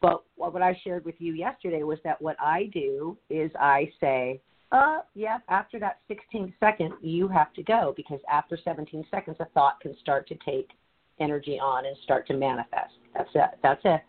But 0.00 0.22
what 0.36 0.62
I 0.62 0.78
shared 0.84 1.04
with 1.04 1.16
you 1.18 1.32
yesterday 1.32 1.82
was 1.82 1.98
that 2.04 2.20
what 2.22 2.36
I 2.40 2.70
do 2.72 3.16
is 3.30 3.50
I 3.58 3.90
say, 4.00 4.40
uh, 4.70 5.00
yeah, 5.14 5.38
after 5.48 5.80
that 5.80 6.00
16th 6.08 6.52
second, 6.60 6.92
you 7.00 7.26
have 7.26 7.52
to 7.54 7.62
go 7.62 7.94
because 7.96 8.20
after 8.30 8.56
17 8.62 9.04
seconds, 9.10 9.38
a 9.40 9.46
thought 9.46 9.80
can 9.80 9.96
start 9.98 10.28
to 10.28 10.36
take 10.46 10.70
energy 11.18 11.58
on 11.58 11.86
and 11.86 11.96
start 12.04 12.26
to 12.28 12.34
manifest. 12.34 12.94
That's 13.14 13.34
a 13.34 13.50
that's 13.62 13.84
a 13.84 14.00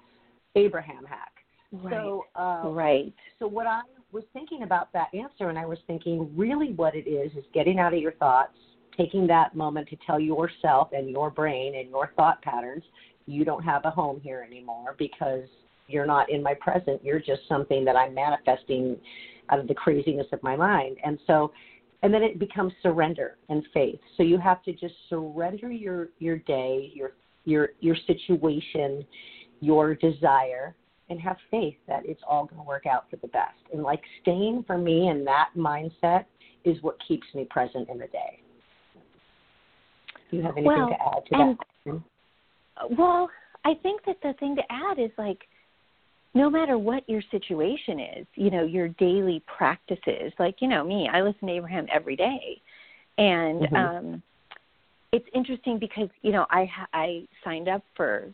Abraham 0.55 1.05
hack. 1.05 1.31
Right. 1.71 1.93
So, 1.93 2.25
uh, 2.35 2.69
right. 2.69 3.13
so 3.39 3.47
what 3.47 3.67
I 3.67 3.81
was 4.11 4.23
thinking 4.33 4.63
about 4.63 4.91
that 4.93 5.07
answer, 5.13 5.49
and 5.49 5.57
I 5.57 5.65
was 5.65 5.77
thinking, 5.87 6.31
really, 6.35 6.73
what 6.73 6.95
it 6.95 7.07
is 7.07 7.31
is 7.33 7.43
getting 7.53 7.79
out 7.79 7.93
of 7.93 7.99
your 7.99 8.13
thoughts, 8.13 8.53
taking 8.97 9.27
that 9.27 9.55
moment 9.55 9.87
to 9.89 9.97
tell 10.05 10.19
yourself 10.19 10.89
and 10.91 11.09
your 11.09 11.29
brain 11.29 11.75
and 11.75 11.89
your 11.89 12.11
thought 12.15 12.41
patterns, 12.41 12.83
you 13.25 13.45
don't 13.45 13.63
have 13.63 13.85
a 13.85 13.91
home 13.91 14.19
here 14.21 14.45
anymore 14.45 14.95
because 14.97 15.47
you're 15.87 16.05
not 16.05 16.29
in 16.29 16.41
my 16.41 16.53
present. 16.53 17.03
You're 17.03 17.19
just 17.19 17.41
something 17.47 17.85
that 17.85 17.95
I'm 17.95 18.13
manifesting 18.13 18.97
out 19.49 19.59
of 19.59 19.67
the 19.67 19.73
craziness 19.73 20.27
of 20.31 20.41
my 20.43 20.55
mind. 20.55 20.97
And 21.03 21.19
so, 21.27 21.51
and 22.01 22.13
then 22.13 22.23
it 22.23 22.39
becomes 22.39 22.73
surrender 22.81 23.37
and 23.49 23.63
faith. 23.73 23.99
So 24.17 24.23
you 24.23 24.37
have 24.37 24.63
to 24.63 24.73
just 24.73 24.93
surrender 25.09 25.71
your 25.71 26.09
your 26.19 26.37
day, 26.37 26.91
your 26.93 27.11
your 27.45 27.69
your 27.81 27.95
situation, 28.07 29.05
your 29.59 29.95
desire, 29.95 30.75
and 31.09 31.19
have 31.19 31.37
faith 31.49 31.75
that 31.87 32.03
it's 32.05 32.21
all 32.27 32.45
going 32.45 32.61
to 32.61 32.67
work 32.67 32.85
out 32.85 33.09
for 33.09 33.15
the 33.17 33.27
best. 33.27 33.57
And 33.73 33.83
like 33.83 34.01
staying 34.21 34.63
for 34.67 34.77
me 34.77 35.09
in 35.09 35.25
that 35.25 35.49
mindset 35.57 36.25
is 36.65 36.77
what 36.81 36.97
keeps 37.07 37.25
me 37.33 37.45
present 37.49 37.89
in 37.89 37.97
the 37.97 38.07
day. 38.07 38.41
Do 40.29 40.37
you 40.37 40.43
have 40.43 40.57
anything 40.57 40.65
Well, 40.67 40.89
to 40.89 41.01
add 41.01 41.25
to 41.25 41.35
and- 41.41 41.57
that? 41.85 42.01
Well, 42.97 43.29
I 43.65 43.73
think 43.83 44.05
that 44.05 44.17
the 44.21 44.33
thing 44.39 44.55
to 44.55 44.61
add 44.71 44.99
is 44.99 45.11
like 45.17 45.39
no 46.35 46.49
matter 46.49 46.77
what 46.77 47.07
your 47.09 47.23
situation 47.31 47.99
is, 47.99 48.27
you 48.35 48.51
know, 48.51 48.63
your 48.63 48.89
daily 48.89 49.41
practices, 49.47 50.31
like, 50.37 50.61
you 50.61 50.67
know, 50.67 50.83
me, 50.83 51.09
I 51.11 51.21
listen 51.21 51.47
to 51.47 51.53
Abraham 51.55 51.87
every 51.91 52.15
day. 52.15 52.61
And 53.17 53.61
Mhm. 53.61 53.75
um 53.75 54.23
it's 55.11 55.27
interesting 55.33 55.79
because, 55.79 56.09
you 56.21 56.31
know, 56.31 56.45
I 56.51 56.71
I 56.93 57.27
signed 57.43 57.67
up 57.67 57.83
for 57.95 58.31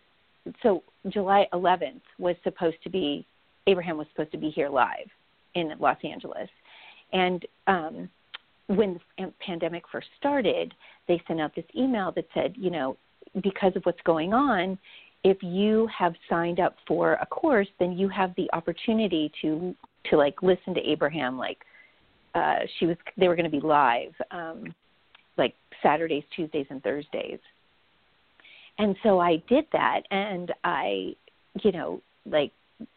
so 0.63 0.83
July 1.09 1.47
11th 1.53 2.01
was 2.19 2.35
supposed 2.43 2.77
to 2.83 2.89
be 2.89 3.25
Abraham 3.67 3.97
was 3.97 4.07
supposed 4.11 4.31
to 4.31 4.37
be 4.37 4.49
here 4.49 4.69
live 4.69 5.09
in 5.55 5.73
Los 5.79 5.97
Angeles. 6.03 6.49
And 7.13 7.45
um 7.67 8.09
when 8.67 8.99
the 9.19 9.31
pandemic 9.45 9.83
first 9.91 10.07
started, 10.17 10.73
they 11.07 11.21
sent 11.27 11.39
out 11.39 11.53
this 11.55 11.65
email 11.77 12.11
that 12.15 12.25
said, 12.33 12.55
you 12.57 12.71
know, 12.71 12.97
because 13.43 13.75
of 13.75 13.83
what's 13.83 14.01
going 14.05 14.33
on, 14.33 14.77
if 15.23 15.37
you 15.41 15.87
have 15.95 16.13
signed 16.29 16.59
up 16.59 16.75
for 16.87 17.13
a 17.13 17.25
course, 17.25 17.67
then 17.79 17.91
you 17.91 18.07
have 18.09 18.33
the 18.35 18.49
opportunity 18.53 19.31
to 19.41 19.75
to 20.09 20.17
like 20.17 20.41
listen 20.43 20.73
to 20.75 20.81
Abraham. 20.81 21.37
Like 21.37 21.57
uh, 22.35 22.59
she 22.77 22.85
was, 22.85 22.97
they 23.17 23.27
were 23.27 23.35
going 23.35 23.49
to 23.49 23.57
be 23.59 23.65
live, 23.65 24.13
um, 24.29 24.73
like 25.37 25.55
Saturdays, 25.81 26.23
Tuesdays, 26.35 26.67
and 26.69 26.83
Thursdays. 26.83 27.39
And 28.77 28.95
so 29.03 29.19
I 29.19 29.41
did 29.47 29.65
that, 29.71 30.01
and 30.11 30.51
I, 30.63 31.15
you 31.63 31.71
know, 31.71 32.01
like 32.25 32.51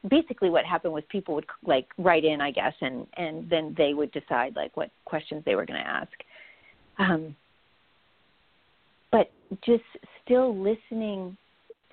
basically 0.09 0.51
what 0.51 0.65
happened 0.65 0.93
was 0.93 1.05
people 1.09 1.37
would 1.37 1.47
like 1.65 1.87
write 1.99 2.25
in, 2.25 2.41
I 2.41 2.51
guess, 2.51 2.75
and 2.81 3.07
and 3.17 3.49
then 3.49 3.75
they 3.79 3.95
would 3.95 4.11
decide 4.13 4.57
like 4.57 4.77
what 4.77 4.91
questions 5.05 5.43
they 5.45 5.55
were 5.55 5.67
going 5.67 5.81
to 5.81 5.89
ask. 5.89 6.13
Um, 6.99 7.37
but 9.13 9.31
just 9.65 9.85
still 10.25 10.57
listening 10.57 11.37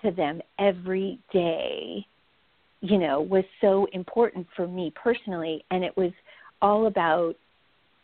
to 0.04 0.12
them 0.12 0.42
every 0.58 1.20
day 1.32 2.06
you 2.86 3.00
know, 3.00 3.22
was 3.22 3.44
so 3.62 3.88
important 3.94 4.46
for 4.56 4.68
me 4.68 4.94
personally. 5.02 5.66
And 5.72 5.84
it 5.84 5.96
was 5.98 6.12
all 6.62 6.88
about 6.88 7.36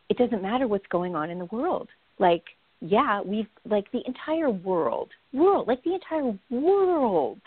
it 0.10 0.18
doesn't 0.18 0.42
matter 0.42 0.68
what's 0.68 0.88
going 0.88 1.16
on 1.16 1.30
in 1.30 1.40
the 1.40 1.46
world. 1.46 1.88
Like, 2.20 2.44
yeah, 2.82 3.22
we've 3.22 3.48
like 3.70 3.90
the 3.92 4.02
entire 4.06 4.50
world, 4.50 5.10
world, 5.34 5.68
like 5.68 5.84
the 5.84 5.94
entire 5.94 6.38
world 6.50 7.40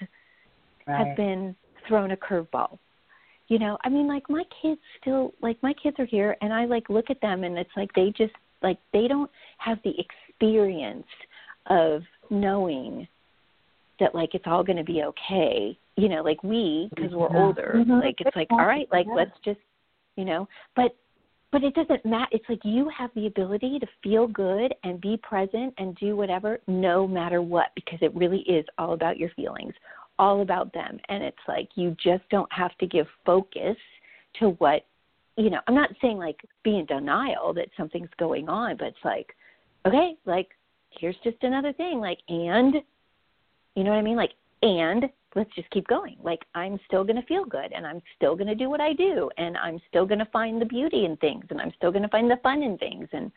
right. 0.87 1.07
have 1.07 1.17
been 1.17 1.55
thrown 1.89 2.13
a 2.13 2.17
curveball. 2.17 2.79
You 3.49 3.59
know, 3.59 3.77
I 3.85 3.89
mean, 3.91 4.09
like 4.09 4.31
my 4.31 4.45
kids 4.63 4.81
still, 5.01 5.35
like 5.43 5.63
my 5.63 5.75
kids 5.75 5.97
are 5.99 6.07
here, 6.07 6.37
and 6.41 6.53
I 6.53 6.65
like 6.65 6.89
look 6.89 7.11
at 7.11 7.21
them, 7.21 7.45
and 7.45 7.59
it's 7.59 7.71
like 7.77 7.93
they 7.95 8.13
just 8.17 8.33
like 8.63 8.79
they 8.93 9.09
don't 9.09 9.31
have 9.59 9.79
the 9.85 9.93
experience 9.99 11.07
of 11.67 12.03
knowing 12.31 13.07
that 14.01 14.15
like 14.15 14.35
it's 14.35 14.47
all 14.47 14.65
going 14.65 14.79
to 14.79 14.85
be 14.85 15.03
okay. 15.03 15.77
You 15.97 16.09
know, 16.09 16.23
like 16.23 16.43
we 16.43 16.89
because 16.95 17.13
we're 17.13 17.31
Yeah. 17.31 17.45
older, 17.45 17.73
Mhm. 17.77 18.03
like 18.03 18.21
it's 18.21 18.37
like 18.37 18.49
all 18.51 18.67
right, 18.67 18.91
like 18.91 19.07
Yeah. 19.07 19.15
let's 19.15 19.39
just, 19.41 19.61
you 20.17 20.25
know, 20.25 20.49
but 20.75 20.97
but 21.55 21.63
it 21.63 21.73
doesn't 21.77 22.05
matter. 22.05 22.27
It's 22.33 22.49
like 22.49 22.59
you 22.65 22.91
have 22.99 23.11
the 23.15 23.29
ability 23.29 23.79
to 23.79 23.87
feel 24.03 24.27
good 24.27 24.75
and 24.83 25.01
be 25.01 25.17
present 25.23 25.73
and 25.79 25.95
do 25.95 26.17
whatever 26.17 26.59
no 26.67 27.07
matter 27.07 27.43
what 27.43 27.69
because 27.77 28.01
it 28.03 28.13
really 28.13 28.41
is 28.41 28.67
all 28.77 28.93
about 28.93 29.19
your 29.19 29.31
feelings, 29.37 29.73
all 30.19 30.43
about 30.43 30.73
them. 30.73 30.99
And 31.09 31.23
it's 31.23 31.39
like 31.47 31.69
you 31.77 31.97
just 32.03 32.29
don't 32.29 32.53
have 32.53 32.77
to 32.79 32.89
give 32.89 33.07
focus 33.25 33.77
to 34.41 34.49
what, 34.59 34.85
you 35.37 35.49
know, 35.49 35.61
I'm 35.69 35.77
not 35.77 35.91
saying 36.03 36.19
like 36.19 36.41
be 36.65 36.77
in 36.77 36.87
denial 36.87 37.55
that 37.55 37.69
something's 37.77 38.11
going 38.19 38.49
on, 38.49 38.77
but 38.77 38.89
it's 38.89 39.05
like, 39.05 39.29
okay, 39.87 40.17
like 40.27 40.49
here's 40.91 41.17
just 41.23 41.41
another 41.43 41.73
thing. 41.73 42.01
Like, 42.01 42.19
and, 42.29 42.75
you 43.77 43.85
know 43.85 43.91
what 43.91 43.99
I 43.99 44.03
mean? 44.03 44.17
Like, 44.17 44.33
and 44.63 45.05
let's 45.35 45.55
just 45.55 45.71
keep 45.71 45.87
going. 45.89 46.17
Like 46.23 46.41
I'm 46.55 46.79
still 46.87 47.05
going 47.05 47.17
to 47.17 47.27
feel 47.27 47.45
good 47.45 47.73
and 47.75 47.87
I'm 47.87 48.03
still 48.17 48.37
going 48.37 48.47
to 48.47 48.55
do 48.55 48.71
what 48.71 48.81
I 48.81 48.93
do 48.93 49.31
and 49.39 49.57
I'm 49.57 49.81
still 49.89 50.07
going 50.07 50.19
to 50.19 50.29
find 50.33 50.61
the 50.61 50.67
beauty 50.67 51.05
in 51.05 51.17
things 51.17 51.45
and 51.51 51.61
I'm 51.61 51.73
still 51.77 51.91
going 51.91 52.03
to 52.03 52.09
find 52.09 52.31
the 52.31 52.39
fun 52.43 52.63
in 52.63 52.79
things 52.79 53.09
and 53.13 53.31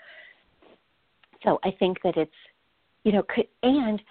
so 1.43 1.59
I 1.63 1.71
think 1.79 2.01
that 2.03 2.17
it's 2.17 2.31
you 3.03 3.11
know 3.11 3.23
could, 3.23 3.47
and 3.63 4.01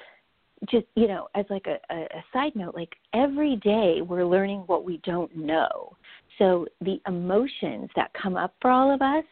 just 0.71 0.87
you 0.95 1.09
know 1.09 1.29
as 1.35 1.45
like 1.51 1.67
a, 1.67 1.79
a, 1.93 2.03
a 2.03 2.25
side 2.33 2.55
note 2.55 2.75
like 2.75 2.95
every 3.15 3.57
day 3.57 4.01
we're 4.03 4.25
learning 4.25 4.61
what 4.67 4.85
we 4.85 4.99
don't 5.05 5.35
know. 5.37 5.93
So 6.39 6.67
the 6.81 7.01
emotions 7.07 7.91
that 7.97 8.11
come 8.21 8.37
up 8.37 8.55
for 8.61 8.71
all 8.71 8.93
of 8.93 9.01
us, 9.01 9.25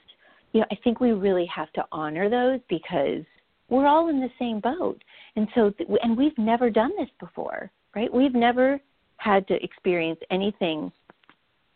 you 0.53 0.61
know, 0.61 0.67
I 0.73 0.77
think 0.83 1.01
we 1.01 1.13
really 1.13 1.47
have 1.55 1.71
to 1.75 1.85
honor 1.93 2.31
those 2.31 2.61
because 2.69 3.25
we're 3.69 3.87
all 3.87 4.09
in 4.09 4.21
the 4.21 4.31
same 4.39 4.61
boat. 4.61 5.03
And 5.37 5.49
so 5.55 5.73
and 6.03 6.17
we've 6.17 6.37
never 6.39 6.71
done 6.71 6.93
this 6.99 7.11
before 7.21 7.71
right? 7.95 8.13
We've 8.13 8.35
never 8.35 8.81
had 9.17 9.47
to 9.49 9.63
experience 9.63 10.21
anything 10.31 10.91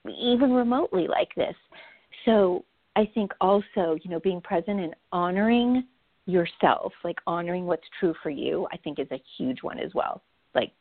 even 0.08 0.52
remotely 0.52 1.06
like 1.06 1.34
this. 1.34 1.54
So 2.24 2.64
I 2.96 3.08
think 3.14 3.32
also, 3.40 3.96
you 4.02 4.10
know, 4.10 4.20
being 4.20 4.40
present 4.40 4.80
and 4.80 4.94
honoring 5.12 5.84
yourself, 6.26 6.92
like 7.04 7.18
honoring 7.26 7.66
what's 7.66 7.86
true 7.98 8.14
for 8.22 8.30
you, 8.30 8.66
I 8.72 8.76
think 8.78 8.98
is 8.98 9.08
a 9.10 9.22
huge 9.36 9.62
one 9.62 9.78
as 9.78 9.92
well. 9.94 10.22
Like 10.54 10.72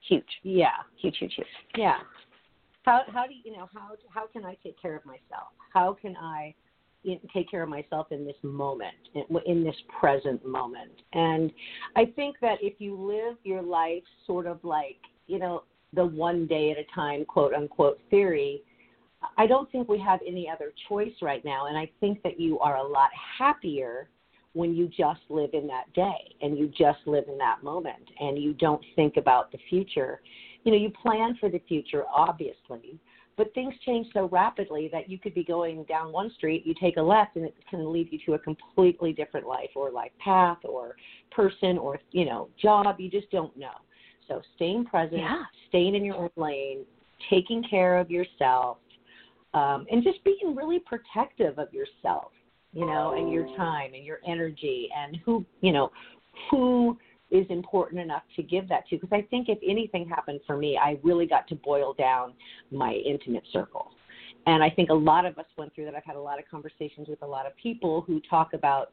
huge, 0.00 0.24
Yeah. 0.42 0.68
huge, 0.96 1.16
huge, 1.18 1.34
huge. 1.34 1.46
Yeah. 1.76 1.98
How 2.82 3.02
how 3.12 3.26
do 3.26 3.34
you, 3.34 3.40
you 3.44 3.52
know 3.52 3.68
how 3.74 3.90
how 4.08 4.26
can 4.26 4.44
I 4.44 4.56
take 4.62 4.80
care 4.80 4.96
of 4.96 5.04
myself? 5.04 5.52
How 5.74 5.92
can 5.92 6.16
I 6.16 6.54
take 7.32 7.50
care 7.50 7.62
of 7.62 7.68
myself 7.68 8.08
in 8.10 8.26
this 8.26 8.36
moment, 8.42 8.94
in, 9.46 9.64
this 9.64 9.76
present 10.00 10.44
moment? 10.46 10.92
And 11.12 11.50
I 11.96 12.06
think 12.06 12.36
that 12.40 12.58
if 12.60 12.74
you 12.80 12.94
live 12.94 13.36
your 13.44 13.62
life 13.62 14.02
sort 14.26 14.46
of 14.46 14.62
like 14.62 14.98
you 15.26 15.38
know 15.38 15.62
the 15.92 16.04
one 16.04 16.46
day 16.46 16.70
at 16.70 16.78
a 16.78 16.84
time, 16.94 17.24
quote 17.24 17.54
unquote 17.54 18.00
theory, 18.10 18.62
I 19.36 19.46
don't 19.46 19.70
think 19.70 19.88
we 19.88 19.98
have 20.00 20.20
any 20.26 20.48
other 20.48 20.72
choice 20.88 21.14
right 21.22 21.44
now. 21.44 21.66
And 21.66 21.76
I 21.76 21.90
think 22.00 22.22
that 22.22 22.38
you 22.38 22.58
are 22.60 22.76
a 22.76 22.86
lot 22.86 23.10
happier 23.38 24.08
when 24.52 24.74
you 24.74 24.88
just 24.88 25.20
live 25.28 25.50
in 25.52 25.66
that 25.68 25.92
day 25.94 26.34
and 26.42 26.58
you 26.58 26.68
just 26.68 26.98
live 27.06 27.24
in 27.28 27.38
that 27.38 27.62
moment 27.62 28.10
and 28.20 28.38
you 28.38 28.54
don't 28.54 28.82
think 28.96 29.16
about 29.16 29.52
the 29.52 29.58
future. 29.68 30.20
You 30.64 30.72
know, 30.72 30.78
you 30.78 30.90
plan 30.90 31.36
for 31.38 31.48
the 31.48 31.60
future, 31.68 32.04
obviously, 32.12 32.98
but 33.38 33.54
things 33.54 33.72
change 33.86 34.08
so 34.12 34.28
rapidly 34.30 34.90
that 34.92 35.08
you 35.08 35.16
could 35.16 35.32
be 35.32 35.44
going 35.44 35.84
down 35.84 36.12
one 36.12 36.30
street, 36.32 36.66
you 36.66 36.74
take 36.78 36.96
a 36.96 37.02
left, 37.02 37.36
and 37.36 37.46
it 37.46 37.54
can 37.70 37.90
lead 37.90 38.08
you 38.10 38.18
to 38.26 38.34
a 38.34 38.38
completely 38.40 39.12
different 39.12 39.46
life 39.46 39.70
or 39.76 39.90
life 39.90 40.10
path 40.18 40.58
or 40.64 40.96
person 41.30 41.78
or, 41.78 42.00
you 42.10 42.26
know, 42.26 42.48
job. 42.60 42.98
You 42.98 43.08
just 43.08 43.30
don't 43.30 43.56
know. 43.56 43.76
So 44.26 44.42
staying 44.56 44.84
present, 44.86 45.22
Yeah. 45.22 45.44
staying 45.68 45.94
in 45.94 46.04
your 46.04 46.16
own 46.16 46.30
lane, 46.36 46.84
taking 47.30 47.62
care 47.62 47.96
of 47.96 48.10
yourself, 48.10 48.78
um, 49.54 49.86
and 49.90 50.02
just 50.02 50.22
being 50.24 50.54
really 50.54 50.80
protective 50.80 51.58
of 51.58 51.72
yourself, 51.72 52.32
you 52.72 52.84
know, 52.84 53.12
and 53.12 53.32
your 53.32 53.46
time 53.56 53.94
and 53.94 54.04
your 54.04 54.18
energy 54.26 54.90
and 54.94 55.16
who, 55.24 55.46
you 55.60 55.72
know, 55.72 55.90
who 56.50 56.98
is 57.30 57.46
important 57.50 58.00
enough 58.00 58.22
to 58.36 58.42
give 58.42 58.68
that 58.68 58.88
to. 58.88 58.96
Because 58.96 59.12
I 59.12 59.22
think 59.30 59.48
if 59.48 59.58
anything 59.66 60.08
happened 60.08 60.40
for 60.46 60.56
me, 60.56 60.78
I 60.82 60.98
really 61.02 61.26
got 61.26 61.46
to 61.48 61.54
boil 61.56 61.94
down 61.94 62.32
my 62.70 62.92
intimate 62.92 63.44
circle. 63.52 63.90
And 64.46 64.62
I 64.62 64.70
think 64.70 64.88
a 64.88 64.94
lot 64.94 65.26
of 65.26 65.36
us 65.38 65.44
went 65.58 65.74
through 65.74 65.84
that. 65.86 65.94
I've 65.94 66.04
had 66.04 66.16
a 66.16 66.20
lot 66.20 66.38
of 66.38 66.44
conversations 66.50 67.08
with 67.08 67.22
a 67.22 67.26
lot 67.26 67.46
of 67.46 67.54
people 67.56 68.00
who 68.00 68.20
talk 68.30 68.54
about 68.54 68.92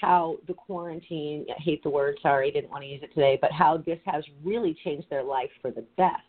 how 0.00 0.36
the 0.46 0.54
quarantine, 0.54 1.44
I 1.50 1.60
hate 1.60 1.82
the 1.82 1.90
word, 1.90 2.18
sorry, 2.22 2.50
didn't 2.50 2.70
want 2.70 2.84
to 2.84 2.88
use 2.88 3.02
it 3.02 3.12
today, 3.12 3.38
but 3.40 3.52
how 3.52 3.76
this 3.76 3.98
has 4.06 4.24
really 4.42 4.74
changed 4.82 5.10
their 5.10 5.22
life 5.22 5.50
for 5.60 5.70
the 5.70 5.84
best 5.98 6.22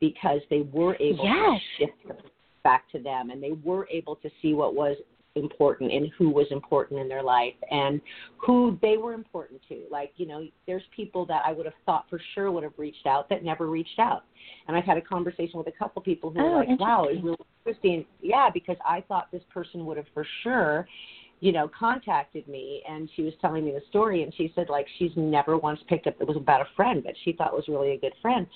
because 0.00 0.40
they 0.48 0.62
were 0.72 0.96
able 0.98 1.24
Yes. 1.24 1.60
to 1.78 1.86
shift 1.86 2.22
back 2.64 2.90
to 2.90 2.98
them 2.98 3.30
and 3.30 3.42
they 3.42 3.52
were 3.62 3.86
able 3.90 4.16
to 4.16 4.30
see 4.42 4.54
what 4.54 4.74
was 4.74 4.96
important 5.40 5.92
and 5.92 6.10
who 6.16 6.30
was 6.30 6.46
important 6.50 7.00
in 7.00 7.08
their 7.08 7.22
life 7.22 7.54
and 7.70 8.00
who 8.36 8.78
they 8.80 8.96
were 8.96 9.12
important 9.12 9.60
to. 9.68 9.82
Like, 9.90 10.12
you 10.16 10.26
know, 10.26 10.46
there's 10.66 10.82
people 10.94 11.26
that 11.26 11.42
I 11.44 11.52
would 11.52 11.66
have 11.66 11.74
thought 11.84 12.06
for 12.08 12.20
sure 12.34 12.52
would 12.52 12.62
have 12.62 12.74
reached 12.76 13.06
out 13.06 13.28
that 13.30 13.42
never 13.42 13.66
reached 13.66 13.98
out. 13.98 14.24
And 14.68 14.76
I've 14.76 14.84
had 14.84 14.96
a 14.96 15.02
conversation 15.02 15.58
with 15.58 15.66
a 15.66 15.72
couple 15.72 16.00
people 16.02 16.30
who 16.30 16.40
Oh, 16.40 16.50
were 16.50 16.64
like, 16.64 16.80
wow, 16.80 17.06
it's 17.10 17.22
really 17.24 17.36
interesting. 17.66 18.06
Yeah, 18.22 18.50
because 18.52 18.76
I 18.86 19.02
thought 19.02 19.32
this 19.32 19.42
person 19.52 19.84
would 19.86 19.96
have 19.96 20.06
for 20.14 20.26
sure 20.42 20.86
you 21.40 21.52
know, 21.52 21.70
contacted 21.76 22.46
me 22.46 22.82
and 22.88 23.08
she 23.16 23.22
was 23.22 23.32
telling 23.40 23.64
me 23.64 23.72
the 23.72 23.82
story 23.88 24.22
and 24.22 24.32
she 24.34 24.52
said 24.54 24.68
like 24.68 24.86
she's 24.98 25.12
never 25.16 25.56
once 25.56 25.80
picked 25.88 26.06
up 26.06 26.14
it 26.20 26.28
was 26.28 26.36
about 26.36 26.60
a 26.60 26.68
friend 26.76 27.02
but 27.02 27.14
she 27.24 27.32
thought 27.32 27.52
was 27.52 27.64
really 27.68 27.92
a 27.92 27.98
good 27.98 28.12
friend. 28.22 28.46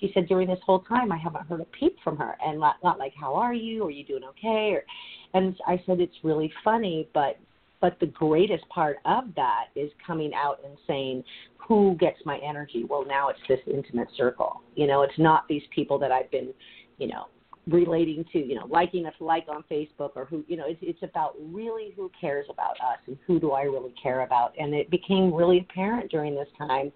She 0.00 0.10
said 0.12 0.28
during 0.28 0.48
this 0.48 0.58
whole 0.64 0.80
time 0.80 1.10
I 1.10 1.16
haven't 1.16 1.46
heard 1.46 1.60
a 1.60 1.66
peep 1.66 1.96
from 2.04 2.16
her 2.18 2.36
and 2.44 2.60
not 2.60 2.76
not 2.84 2.98
like 2.98 3.14
how 3.18 3.34
are 3.34 3.54
you? 3.54 3.86
Are 3.86 3.90
you 3.90 4.04
doing 4.04 4.24
okay? 4.24 4.72
Or 4.72 4.84
and 5.32 5.56
I 5.66 5.82
said 5.86 6.00
it's 6.00 6.16
really 6.22 6.52
funny 6.62 7.08
but 7.14 7.38
but 7.80 7.98
the 8.00 8.06
greatest 8.06 8.66
part 8.68 8.98
of 9.04 9.24
that 9.36 9.66
is 9.74 9.90
coming 10.06 10.32
out 10.34 10.60
and 10.64 10.76
saying 10.86 11.24
who 11.56 11.96
gets 11.98 12.18
my 12.24 12.38
energy? 12.38 12.84
Well, 12.88 13.04
now 13.06 13.28
it's 13.28 13.40
this 13.48 13.60
intimate 13.66 14.08
circle. 14.16 14.60
You 14.74 14.86
know, 14.86 15.02
it's 15.02 15.18
not 15.18 15.48
these 15.48 15.62
people 15.74 15.98
that 15.98 16.12
I've 16.12 16.30
been, 16.30 16.52
you 16.98 17.08
know, 17.08 17.26
relating 17.66 18.24
to, 18.32 18.38
you 18.38 18.54
know, 18.54 18.66
liking 18.66 19.06
a 19.06 19.24
like 19.24 19.46
on 19.48 19.64
Facebook 19.70 20.10
or 20.16 20.26
who, 20.26 20.44
you 20.48 20.56
know, 20.56 20.64
it's 20.66 20.80
it's 20.82 21.02
about 21.02 21.34
really 21.40 21.92
who 21.96 22.10
cares 22.20 22.46
about 22.50 22.72
us 22.72 22.98
and 23.06 23.16
who 23.26 23.40
do 23.40 23.52
I 23.52 23.62
really 23.62 23.94
care 24.00 24.22
about. 24.22 24.52
And 24.58 24.74
it 24.74 24.90
became 24.90 25.32
really 25.32 25.60
apparent 25.60 26.10
during 26.10 26.34
this 26.34 26.48
time 26.58 26.92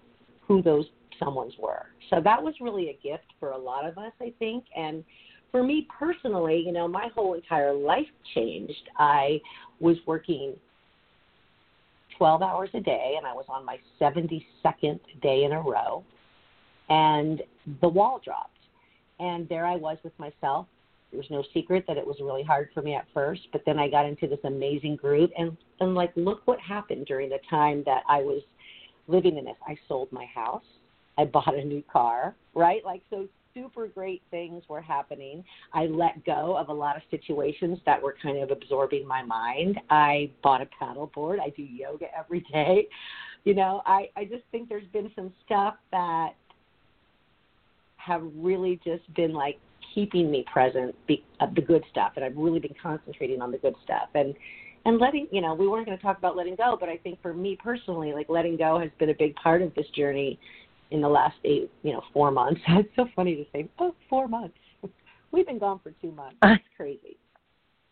who 0.47 0.61
those 0.61 0.85
someone's 1.19 1.53
were. 1.59 1.87
So 2.09 2.21
that 2.23 2.41
was 2.41 2.53
really 2.61 2.89
a 2.89 2.99
gift 3.03 3.25
for 3.39 3.51
a 3.51 3.57
lot 3.57 3.85
of 3.85 3.97
us, 3.97 4.13
I 4.21 4.33
think. 4.39 4.63
And 4.75 5.03
for 5.51 5.63
me 5.63 5.87
personally, 5.97 6.63
you 6.65 6.71
know, 6.71 6.87
my 6.87 7.09
whole 7.15 7.33
entire 7.33 7.73
life 7.73 8.07
changed. 8.35 8.89
I 8.97 9.41
was 9.79 9.97
working 10.05 10.55
12 12.17 12.41
hours 12.41 12.69
a 12.73 12.79
day 12.79 13.15
and 13.17 13.25
I 13.25 13.33
was 13.33 13.45
on 13.49 13.65
my 13.65 13.77
72nd 13.99 14.99
day 15.21 15.45
in 15.45 15.51
a 15.53 15.61
row 15.61 16.03
and 16.89 17.41
the 17.81 17.87
wall 17.87 18.21
dropped 18.23 18.58
and 19.19 19.47
there 19.49 19.65
I 19.65 19.75
was 19.75 19.97
with 20.03 20.17
myself. 20.19 20.67
There 21.11 21.17
was 21.17 21.29
no 21.31 21.43
secret 21.53 21.85
that 21.87 21.97
it 21.97 22.05
was 22.05 22.17
really 22.21 22.43
hard 22.43 22.69
for 22.73 22.81
me 22.81 22.93
at 22.95 23.07
first, 23.13 23.41
but 23.51 23.61
then 23.65 23.79
I 23.79 23.89
got 23.89 24.05
into 24.05 24.27
this 24.27 24.39
amazing 24.43 24.95
group 24.95 25.31
and 25.37 25.57
and 25.79 25.95
like 25.95 26.11
look 26.15 26.41
what 26.45 26.59
happened 26.59 27.05
during 27.07 27.29
the 27.29 27.39
time 27.49 27.83
that 27.85 28.03
I 28.07 28.19
was 28.19 28.41
living 29.07 29.37
in 29.37 29.45
this. 29.45 29.55
I 29.67 29.77
sold 29.87 30.11
my 30.11 30.25
house. 30.25 30.63
I 31.17 31.25
bought 31.33 31.55
a 31.55 31.63
new 31.63 31.83
car, 31.91 32.35
right? 32.53 32.83
Like 32.85 33.01
so 33.09 33.27
super 33.53 33.87
great 33.87 34.21
things 34.29 34.63
were 34.69 34.81
happening. 34.81 35.43
I 35.73 35.87
let 35.87 36.23
go 36.25 36.55
of 36.55 36.69
a 36.69 36.73
lot 36.73 36.95
of 36.95 37.01
situations 37.09 37.79
that 37.85 38.01
were 38.01 38.15
kind 38.21 38.37
of 38.37 38.51
absorbing 38.51 39.07
my 39.07 39.23
mind. 39.23 39.79
I 39.89 40.31
bought 40.43 40.61
a 40.61 40.67
paddle 40.79 41.11
board. 41.13 41.39
I 41.43 41.49
do 41.49 41.63
yoga 41.63 42.05
every 42.17 42.41
day. 42.53 42.87
You 43.45 43.55
know, 43.55 43.81
I 43.85 44.09
I 44.15 44.25
just 44.25 44.43
think 44.51 44.69
there's 44.69 44.87
been 44.93 45.11
some 45.15 45.33
stuff 45.45 45.75
that 45.91 46.33
have 47.99 48.23
really 48.35 48.79
just 48.83 49.11
been 49.13 49.33
like 49.33 49.59
keeping 49.93 50.31
me 50.31 50.45
present, 50.51 50.95
be, 51.07 51.23
uh, 51.39 51.47
the 51.55 51.61
good 51.61 51.83
stuff, 51.91 52.13
and 52.15 52.25
I've 52.25 52.35
really 52.35 52.59
been 52.59 52.75
concentrating 52.81 53.41
on 53.41 53.51
the 53.51 53.57
good 53.57 53.75
stuff 53.83 54.09
and 54.15 54.33
and 54.85 54.97
letting 54.97 55.27
you 55.31 55.41
know 55.41 55.53
we 55.53 55.67
weren't 55.67 55.85
going 55.85 55.97
to 55.97 56.03
talk 56.03 56.17
about 56.17 56.35
letting 56.37 56.55
go, 56.55 56.77
but 56.79 56.89
I 56.89 56.97
think 56.97 57.21
for 57.21 57.33
me 57.33 57.57
personally, 57.61 58.13
like 58.13 58.29
letting 58.29 58.57
go 58.57 58.79
has 58.79 58.89
been 58.97 59.09
a 59.09 59.13
big 59.13 59.35
part 59.35 59.61
of 59.61 59.73
this 59.75 59.87
journey 59.95 60.39
in 60.91 61.01
the 61.01 61.09
last 61.09 61.35
eight, 61.45 61.69
you 61.83 61.91
know, 61.91 62.01
four 62.13 62.31
months. 62.31 62.61
It's 62.69 62.89
so 62.95 63.05
funny 63.15 63.35
to 63.35 63.45
say, 63.53 63.69
oh, 63.79 63.93
four 64.09 64.27
months. 64.27 64.57
We've 65.31 65.45
been 65.45 65.59
gone 65.59 65.79
for 65.83 65.91
two 66.01 66.11
months. 66.11 66.37
It's 66.43 66.63
crazy. 66.77 67.17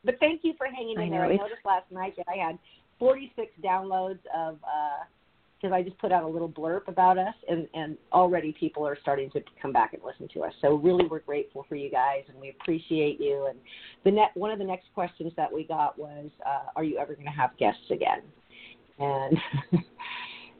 But 0.03 0.15
thank 0.19 0.41
you 0.43 0.53
for 0.57 0.67
hanging 0.67 0.95
in 0.95 1.01
I 1.01 1.09
there. 1.09 1.27
know, 1.27 1.33
I 1.33 1.35
noticed 1.35 1.65
last 1.65 1.91
night 1.91 2.13
that 2.17 2.25
I 2.27 2.37
had 2.37 2.57
46 2.99 3.51
downloads 3.63 4.19
of 4.35 4.55
uh 4.63 5.03
because 5.59 5.73
I 5.73 5.81
just 5.81 5.97
put 5.97 6.11
out 6.11 6.23
a 6.23 6.27
little 6.27 6.49
blurb 6.49 6.87
about 6.87 7.17
us, 7.17 7.33
and 7.49 7.67
and 7.73 7.97
already 8.11 8.53
people 8.59 8.85
are 8.87 8.97
starting 9.01 9.29
to 9.31 9.41
come 9.61 9.73
back 9.73 9.93
and 9.93 10.03
listen 10.03 10.27
to 10.33 10.43
us. 10.43 10.53
So 10.61 10.75
really, 10.75 11.05
we're 11.05 11.19
grateful 11.19 11.65
for 11.67 11.75
you 11.75 11.89
guys, 11.89 12.23
and 12.29 12.39
we 12.39 12.49
appreciate 12.49 13.19
you. 13.19 13.47
And 13.49 13.57
the 14.03 14.11
net 14.11 14.31
one 14.35 14.51
of 14.51 14.59
the 14.59 14.65
next 14.65 14.87
questions 14.93 15.33
that 15.37 15.51
we 15.51 15.63
got 15.63 15.97
was, 15.97 16.29
uh, 16.45 16.69
"Are 16.75 16.83
you 16.83 16.97
ever 16.97 17.13
going 17.13 17.25
to 17.25 17.31
have 17.31 17.57
guests 17.57 17.89
again?" 17.89 18.21
And 18.99 19.37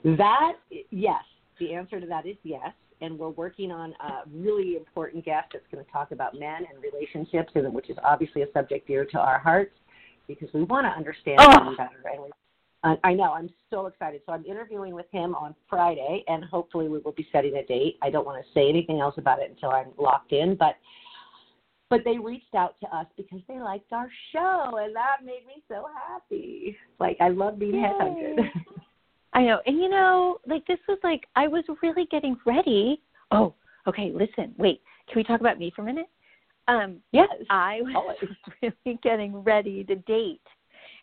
that, 0.18 0.54
yes, 0.90 1.24
the 1.60 1.74
answer 1.74 2.00
to 2.00 2.08
that 2.08 2.26
is 2.26 2.38
yes. 2.44 2.72
And 3.00 3.18
we're 3.20 3.30
working 3.30 3.72
on 3.72 3.94
a 4.00 4.28
really 4.34 4.76
important 4.76 5.24
guest 5.24 5.50
that's 5.54 5.66
going 5.72 5.86
to 5.86 5.92
talk 5.92 6.12
about 6.12 6.34
men 6.34 6.64
and 6.72 6.82
relationships, 6.82 7.52
and 7.54 7.72
which 7.72 7.92
is 7.92 7.98
obviously 8.04 8.42
a 8.42 8.52
subject 8.54 8.88
dear 8.88 9.06
to 9.06 9.20
our 9.20 9.38
hearts 9.38 9.74
because 10.28 10.50
we 10.54 10.64
want 10.64 10.86
to 10.86 10.90
understand 10.90 11.40
Oh. 11.40 11.52
them 11.52 11.76
better. 11.78 12.02
And 12.12 12.24
we, 12.24 12.30
I, 13.04 13.14
know 13.14 13.34
I'm 13.34 13.50
so 13.70 13.88
excited. 13.88 14.22
So 14.26 14.34
I'm 14.34 14.46
interviewing 14.46 14.94
with 14.94 15.08
him 15.12 15.36
on 15.36 15.56
Friday, 15.70 16.24
and 16.28 16.44
hopefully 16.46 16.88
we 16.88 17.00
will 17.00 17.12
be 17.12 17.28
setting 17.32 17.56
a 17.58 17.66
date. 17.66 17.98
I 18.02 18.10
don't 18.10 18.26
want 18.26 18.44
to 18.44 18.52
say 18.54 18.70
anything 18.70 19.00
else 19.00 19.16
about 19.18 19.40
it 19.40 19.50
until 19.50 19.70
I'm 19.70 19.92
locked 19.98 20.32
in, 20.32 20.56
but 20.56 20.76
but 21.90 22.02
they 22.04 22.18
reached 22.18 22.54
out 22.54 22.76
to 22.82 22.96
us 22.96 23.06
because 23.16 23.40
they 23.48 23.60
liked 23.60 23.94
our 23.94 24.10
show, 24.34 24.78
and 24.82 24.96
that 24.96 25.18
made 25.24 25.46
me 25.48 25.64
so 25.68 25.86
happy. 26.08 26.76
Like 27.00 27.18
I 27.22 27.30
love 27.30 27.60
being 27.60 27.76
Yay. 27.76 27.82
headhunted. 27.82 28.52
I 29.34 29.44
know. 29.44 29.60
And 29.66 29.78
you 29.78 29.90
know, 29.90 30.38
like 30.48 30.66
this 30.68 30.80
was 30.88 31.00
like 31.04 31.26
I 31.36 31.48
was 31.48 31.64
really 31.82 32.08
getting 32.12 32.38
ready. 32.46 33.02
Oh, 33.32 33.54
okay, 33.88 34.12
listen, 34.14 34.54
wait. 34.58 34.82
Can 35.08 35.18
we 35.18 35.24
talk 35.24 35.40
about 35.40 35.60
me 35.60 35.72
for 35.76 35.82
a 35.84 35.86
minute? 35.86 36.10
Um 36.68 36.98
yes. 37.12 37.30
I 37.50 37.80
was 37.82 37.94
Always. 37.96 38.74
really 38.86 39.00
getting 39.02 39.44
ready 39.44 39.84
to 39.86 39.96
date. 39.96 40.42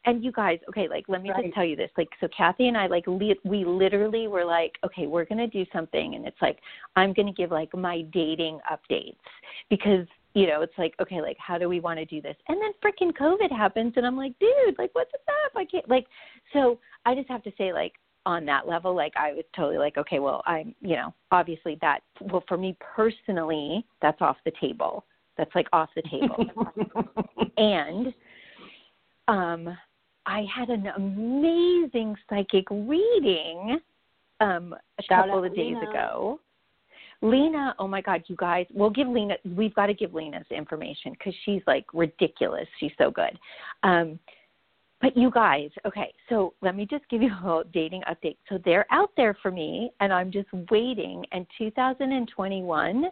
And 0.07 0.23
you 0.23 0.33
guys, 0.33 0.59
okay, 0.69 0.89
like 0.89 1.05
let 1.09 1.23
me 1.23 1.31
Right. 1.31 1.45
just 1.45 1.55
tell 1.55 1.65
you 1.65 1.77
this. 1.77 1.91
Like 1.97 2.09
so 2.21 2.29
Cathy 2.37 2.69
and 2.69 2.77
I 2.77 2.87
like 2.87 3.05
li- 3.07 3.41
we 3.45 3.65
literally 3.65 4.29
were 4.29 4.45
like, 4.45 4.73
okay, 4.85 5.07
we're 5.07 5.25
going 5.25 5.39
to 5.39 5.47
do 5.47 5.65
something 5.73 6.15
and 6.15 6.27
it's 6.27 6.41
like 6.43 6.59
I'm 6.97 7.13
going 7.13 7.27
to 7.27 7.33
give 7.33 7.51
like 7.51 7.75
my 7.75 8.03
dating 8.13 8.61
updates 8.71 9.17
because 9.71 10.07
you 10.35 10.49
know, 10.49 10.63
it's 10.63 10.77
like, 10.77 10.95
okay, 11.01 11.21
like 11.21 11.37
how 11.39 11.59
do 11.59 11.69
we 11.69 11.79
want 11.79 11.99
to 12.01 12.05
do 12.05 12.21
this? 12.21 12.35
And 12.49 12.59
then 12.61 12.73
freaking 12.83 13.17
COVID 13.17 13.57
happens 13.57 13.93
and 13.97 14.05
I'm 14.05 14.17
like, 14.17 14.37
dude, 14.41 14.77
like 14.79 14.91
what's 14.95 15.13
up? 15.15 15.53
I 15.57 15.65
can't 15.65 15.89
like 15.89 16.07
so 16.53 16.79
I 17.07 17.15
just 17.15 17.29
have 17.29 17.43
to 17.45 17.53
say 17.57 17.73
like 17.73 17.93
on 18.27 18.45
that 18.47 18.67
level, 18.67 18.95
like 18.95 19.13
I 19.17 19.33
was 19.33 19.45
totally 19.55 19.79
like, 19.79 19.97
okay, 19.97 20.19
well, 20.19 20.43
I'm, 20.47 20.75
you 20.81 20.97
know, 20.97 21.15
obviously 21.31 21.79
that, 21.81 22.01
well, 22.21 22.45
for 22.49 22.57
me 22.57 22.77
personally, 22.81 23.85
that's 24.01 24.21
off 24.21 24.37
the 24.45 24.53
table. 24.61 25.05
That's 25.37 25.55
like 25.55 25.67
off 25.73 25.91
the 25.95 26.03
table. 26.03 26.47
and 27.57 28.15
um, 29.29 29.77
I 30.27 30.47
had 30.55 30.71
an 30.71 30.87
amazing 30.97 32.17
psychic 32.29 32.65
reading 32.71 33.79
um, 34.41 34.75
a 34.99 35.03
Shout 35.03 35.27
couple 35.27 35.45
of 35.45 35.55
days 35.55 35.75
Lina. 35.75 35.91
ago. 35.91 36.41
Lina, 37.23 37.75
oh 37.79 37.89
my 37.89 38.01
God, 38.01 38.23
you 38.27 38.37
guys, 38.37 38.67
we'll 38.73 38.91
give 38.91 39.09
Lina, 39.09 39.37
we've 39.57 39.75
got 39.75 39.87
to 39.87 39.95
give 39.95 40.13
Lina's 40.13 40.47
information 40.51 41.13
because 41.13 41.35
she's 41.45 41.63
like 41.67 41.87
ridiculous. 41.95 42.67
She's 42.81 42.93
so 42.99 43.11
good. 43.11 43.39
Um, 43.83 44.19
but 45.01 45.17
you 45.17 45.31
guys, 45.31 45.71
okay, 45.87 46.13
so 46.29 46.55
let 46.63 46.75
me 46.75 46.87
just 46.89 47.09
give 47.11 47.23
you 47.23 47.31
a 47.31 47.41
little 47.45 47.65
dating 47.73 48.03
update. 48.09 48.37
So 48.49 48.59
they're 48.65 48.87
out 48.91 49.11
there 49.17 49.37
for 49.43 49.51
me, 49.51 49.91
and 50.01 50.13
I'm 50.13 50.31
just 50.31 50.49
waiting. 50.71 51.25
And 51.33 51.47
2021 51.59 53.05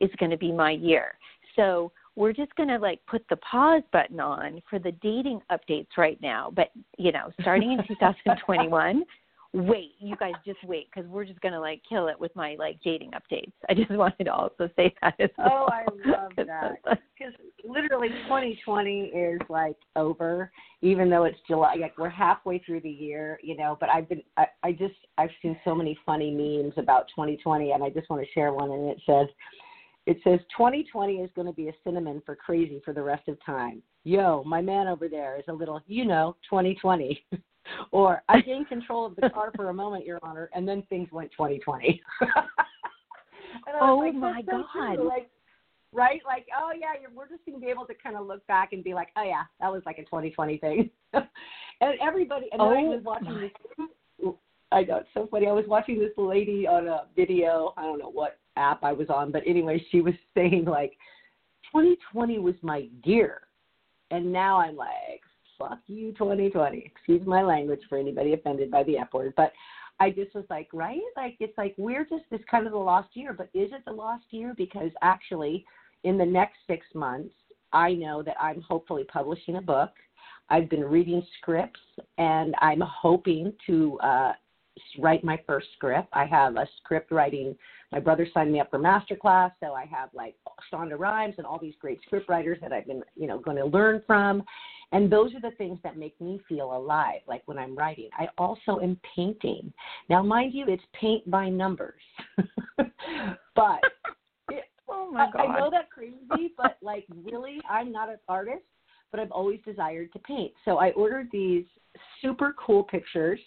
is 0.00 0.10
going 0.18 0.30
to 0.30 0.38
be 0.38 0.52
my 0.52 0.70
year. 0.70 1.14
So 1.56 1.92
we're 2.16 2.32
just 2.32 2.54
going 2.56 2.68
to 2.68 2.78
like 2.78 3.00
put 3.06 3.24
the 3.28 3.36
pause 3.36 3.82
button 3.92 4.20
on 4.20 4.62
for 4.70 4.78
the 4.78 4.92
dating 5.02 5.40
updates 5.50 5.88
right 5.96 6.20
now. 6.20 6.52
But 6.54 6.70
you 6.98 7.12
know, 7.12 7.30
starting 7.40 7.72
in 7.72 7.78
2021, 7.86 9.04
wait, 9.54 9.92
you 10.00 10.16
guys 10.16 10.32
just 10.44 10.62
wait 10.64 10.88
because 10.92 11.08
we're 11.08 11.24
just 11.24 11.40
going 11.40 11.54
to 11.54 11.60
like 11.60 11.80
kill 11.88 12.08
it 12.08 12.18
with 12.18 12.34
my 12.34 12.56
like 12.58 12.76
dating 12.84 13.12
updates. 13.12 13.52
I 13.68 13.74
just 13.74 13.90
wanted 13.90 14.24
to 14.24 14.32
also 14.32 14.68
say 14.76 14.92
that 15.00 15.14
as 15.20 15.30
oh, 15.38 15.42
well. 15.44 15.68
Oh, 15.68 15.72
I 15.72 16.08
love 16.08 16.32
that. 16.36 16.78
Because 16.84 17.32
literally 17.64 18.08
2020 18.24 19.00
is 19.06 19.40
like 19.48 19.76
over, 19.94 20.50
even 20.82 21.08
though 21.08 21.24
it's 21.24 21.38
July. 21.46 21.76
Like 21.80 21.96
we're 21.96 22.08
halfway 22.08 22.58
through 22.58 22.80
the 22.80 22.90
year, 22.90 23.38
you 23.42 23.56
know. 23.56 23.76
But 23.78 23.90
I've 23.90 24.08
been, 24.08 24.22
I, 24.36 24.46
I 24.64 24.72
just, 24.72 24.94
I've 25.18 25.30
seen 25.40 25.56
so 25.64 25.74
many 25.74 25.96
funny 26.04 26.32
memes 26.32 26.74
about 26.76 27.06
2020, 27.14 27.70
and 27.70 27.82
I 27.84 27.90
just 27.90 28.10
want 28.10 28.22
to 28.22 28.32
share 28.32 28.52
one. 28.52 28.72
And 28.72 28.90
it 28.90 29.00
says, 29.06 29.28
it 30.06 30.18
says 30.24 30.38
2020 30.56 31.16
is 31.16 31.30
going 31.34 31.46
to 31.46 31.52
be 31.52 31.68
a 31.68 31.72
cinnamon 31.82 32.22
for 32.26 32.36
crazy 32.36 32.80
for 32.84 32.92
the 32.92 33.02
rest 33.02 33.26
of 33.28 33.42
time. 33.44 33.82
Yo, 34.04 34.42
my 34.44 34.60
man 34.60 34.86
over 34.86 35.08
there 35.08 35.36
is 35.38 35.44
a 35.48 35.52
little, 35.52 35.80
you 35.86 36.04
know, 36.04 36.36
2020. 36.48 37.24
or 37.90 38.22
I 38.28 38.40
gained 38.40 38.68
control 38.68 39.06
of 39.06 39.16
the 39.16 39.30
car 39.34 39.50
for 39.56 39.70
a 39.70 39.74
moment, 39.74 40.04
Your 40.04 40.18
Honor, 40.22 40.50
and 40.54 40.68
then 40.68 40.82
things 40.88 41.08
went 41.12 41.30
2020. 41.32 42.00
And 43.66 43.76
I 43.76 43.80
was 43.80 43.90
Oh, 43.92 43.96
like, 43.98 44.14
my 44.14 44.42
"That's 44.46 44.64
so. 44.74 44.80
God. 44.80 44.98
Like, 45.06 45.30
right? 45.92 46.20
Like, 46.26 46.46
oh 46.58 46.72
yeah, 46.78 47.00
you're, 47.00 47.10
we're 47.14 47.28
just 47.28 47.46
going 47.46 47.58
to 47.58 47.64
be 47.64 47.70
able 47.70 47.86
to 47.86 47.94
kind 47.94 48.16
of 48.16 48.26
look 48.26 48.44
back 48.48 48.72
and 48.72 48.82
be 48.82 48.94
like, 48.94 49.08
oh 49.16 49.22
yeah, 49.22 49.42
that 49.60 49.70
was 49.72 49.80
like 49.86 49.98
a 49.98 50.02
2020 50.02 50.58
thing. 50.58 50.90
and 51.12 51.24
everybody, 52.02 52.46
and 52.52 52.60
then 52.60 52.66
I 52.66 52.82
Oh, 52.82 52.90
was 52.96 53.02
watching 53.04 53.40
this. 53.40 54.32
I 54.72 54.82
know 54.82 54.96
it's 54.96 55.08
so 55.14 55.28
funny. 55.30 55.46
I 55.46 55.52
was 55.52 55.66
watching 55.68 56.00
this 56.00 56.10
lady 56.16 56.66
on 56.66 56.88
a 56.88 57.02
video. 57.14 57.72
I 57.76 57.82
don't 57.82 58.00
know 58.00 58.10
what 58.10 58.38
app 58.56 58.82
I 58.82 58.92
was 58.92 59.08
on, 59.08 59.32
but 59.32 59.42
anyway, 59.46 59.84
she 59.90 60.00
was 60.00 60.14
saying 60.34 60.64
like, 60.64 60.92
2020 61.72 62.38
was 62.38 62.54
my 62.62 62.88
year, 63.04 63.42
and 64.10 64.32
now 64.32 64.58
I'm 64.58 64.76
like, 64.76 65.22
fuck 65.58 65.78
you, 65.86 66.12
2020. 66.12 66.78
Excuse 66.78 67.26
my 67.26 67.42
language 67.42 67.80
for 67.88 67.98
anybody 67.98 68.32
offended 68.32 68.70
by 68.70 68.82
the 68.84 68.98
F 68.98 69.12
word, 69.12 69.34
but 69.36 69.52
I 70.00 70.10
just 70.10 70.34
was 70.34 70.44
like, 70.50 70.68
right? 70.72 71.00
Like 71.16 71.36
it's 71.40 71.56
like 71.56 71.74
we're 71.78 72.04
just 72.04 72.24
this 72.30 72.40
kind 72.50 72.66
of 72.66 72.72
the 72.72 72.78
lost 72.78 73.08
year, 73.14 73.32
but 73.32 73.48
is 73.54 73.70
it 73.72 73.84
the 73.86 73.92
lost 73.92 74.24
year? 74.30 74.54
Because 74.56 74.90
actually, 75.02 75.64
in 76.02 76.18
the 76.18 76.26
next 76.26 76.56
six 76.66 76.86
months, 76.94 77.34
I 77.72 77.92
know 77.92 78.22
that 78.22 78.36
I'm 78.40 78.60
hopefully 78.60 79.04
publishing 79.04 79.56
a 79.56 79.62
book. 79.62 79.90
I've 80.50 80.68
been 80.68 80.84
reading 80.84 81.22
scripts, 81.38 81.80
and 82.18 82.54
I'm 82.60 82.80
hoping 82.80 83.52
to 83.66 83.98
uh, 84.00 84.32
write 84.98 85.24
my 85.24 85.40
first 85.46 85.68
script. 85.76 86.08
I 86.12 86.26
have 86.26 86.56
a 86.56 86.68
script 86.82 87.10
writing. 87.10 87.56
My 87.94 88.00
brother 88.00 88.26
signed 88.34 88.50
me 88.50 88.58
up 88.58 88.70
for 88.70 88.78
master 88.80 89.14
class, 89.14 89.52
so 89.60 89.72
I 89.72 89.84
have 89.84 90.08
like 90.12 90.34
Shonda 90.72 90.98
Rhimes 90.98 91.36
and 91.38 91.46
all 91.46 91.60
these 91.60 91.74
great 91.80 92.00
script 92.02 92.28
writers 92.28 92.58
that 92.60 92.72
I've 92.72 92.88
been, 92.88 93.04
you 93.14 93.28
know, 93.28 93.38
going 93.38 93.56
to 93.56 93.66
learn 93.66 94.02
from. 94.04 94.42
And 94.90 95.08
those 95.08 95.32
are 95.32 95.40
the 95.40 95.56
things 95.58 95.78
that 95.84 95.96
make 95.96 96.20
me 96.20 96.40
feel 96.48 96.76
alive, 96.76 97.20
like 97.28 97.42
when 97.46 97.56
I'm 97.56 97.76
writing. 97.76 98.08
I 98.18 98.26
also 98.36 98.80
am 98.80 98.98
painting. 99.14 99.72
Now, 100.10 100.24
mind 100.24 100.54
you, 100.54 100.64
it's 100.66 100.82
paint 101.00 101.30
by 101.30 101.48
numbers. 101.48 102.02
but 103.54 103.80
it, 104.50 104.64
Oh 104.88 105.10
my 105.12 105.30
god. 105.32 105.40
I, 105.40 105.44
I 105.44 105.60
know 105.60 105.70
that's 105.70 105.88
crazy, 105.92 106.52
but 106.56 106.78
like 106.82 107.06
really, 107.22 107.60
I'm 107.70 107.92
not 107.92 108.08
an 108.08 108.18
artist, 108.28 108.64
but 109.12 109.20
I've 109.20 109.30
always 109.30 109.60
desired 109.64 110.12
to 110.14 110.18
paint. 110.18 110.52
So 110.64 110.78
I 110.78 110.90
ordered 110.90 111.28
these 111.30 111.64
super 112.20 112.56
cool 112.58 112.82
pictures, 112.82 113.38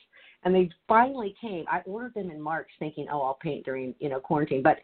and 0.43 0.53
they 0.53 0.69
finally 0.87 1.35
came. 1.39 1.65
I 1.69 1.81
ordered 1.85 2.13
them 2.13 2.31
in 2.31 2.41
March, 2.41 2.69
thinking, 2.79 3.07
oh, 3.11 3.21
I'll 3.21 3.39
paint 3.41 3.65
during 3.65 3.95
you 3.99 4.09
know 4.09 4.19
quarantine, 4.19 4.63
but 4.63 4.77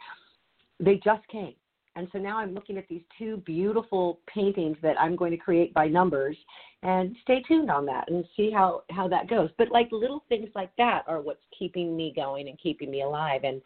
they 0.80 0.96
just 1.04 1.28
came. 1.28 1.54
And 1.96 2.08
so 2.12 2.18
now 2.18 2.40
I'm 2.40 2.56
looking 2.56 2.78
at 2.78 2.88
these 2.88 3.04
two 3.20 3.38
beautiful 3.46 4.20
paintings 4.26 4.78
that 4.82 5.00
I'm 5.00 5.16
going 5.16 5.30
to 5.30 5.38
create 5.38 5.74
by 5.76 5.88
numbers, 5.88 6.36
and 6.82 7.16
stay 7.22 7.44
tuned 7.48 7.70
on 7.70 7.86
that 7.86 8.10
and 8.10 8.26
see 8.36 8.52
how 8.52 8.84
how 8.90 9.08
that 9.10 9.30
goes. 9.30 9.50
But 9.58 9.72
like 9.72 9.90
little 9.92 10.24
things 10.28 10.50
like 10.56 10.72
that 10.78 11.04
are 11.08 11.22
what's 11.22 11.44
keeping 11.58 11.96
me 11.96 12.12
going 12.16 12.48
and 12.48 12.60
keeping 12.60 12.90
me 12.90 13.04
alive. 13.04 13.42
And 13.44 13.62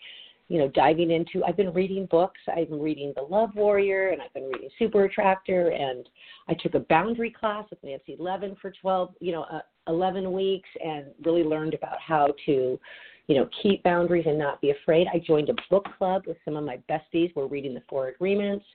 you 0.50 0.60
know, 0.60 0.70
diving 0.70 1.12
into. 1.12 1.44
I've 1.44 1.58
been 1.58 1.74
reading 1.74 2.06
books. 2.10 2.40
I've 2.56 2.70
been 2.70 2.82
reading 2.82 3.14
The 3.16 3.24
Love 3.24 3.50
Warrior, 3.56 4.10
and 4.10 4.22
I've 4.22 4.34
been 4.34 4.46
reading 4.46 4.70
Super 4.80 5.04
Attractor, 5.04 5.70
and 5.70 6.08
I 6.48 6.54
took 6.54 6.76
a 6.76 6.80
boundary 6.80 7.32
class 7.32 7.66
with 7.70 7.84
Nancy 7.84 8.16
Levin 8.18 8.56
for 8.62 8.72
12, 8.82 9.14
you 9.20 9.34
know, 9.34 9.44
uh, 9.44 9.60
11 9.88 10.32
weeks, 10.32 10.70
and 10.84 11.08
really 11.26 11.44
learned 11.44 11.74
about 11.74 12.00
how 12.00 12.34
to, 12.46 12.80
you 13.28 13.36
know, 13.36 13.50
keep 13.62 13.84
boundaries 13.84 14.26
and 14.26 14.40
not 14.40 14.62
be 14.62 14.72
afraid. 14.72 15.08
I 15.14 15.20
joined 15.20 15.50
a 15.50 15.56
book 15.70 15.86
club 15.98 16.24
with 16.28 16.38
some 16.46 16.56
of 16.56 16.64
my 16.64 16.80
besties. 16.90 17.34
We're 17.36 17.48
reading 17.48 17.74
the 17.74 17.84
Four 17.90 18.08
Agreements. 18.08 18.66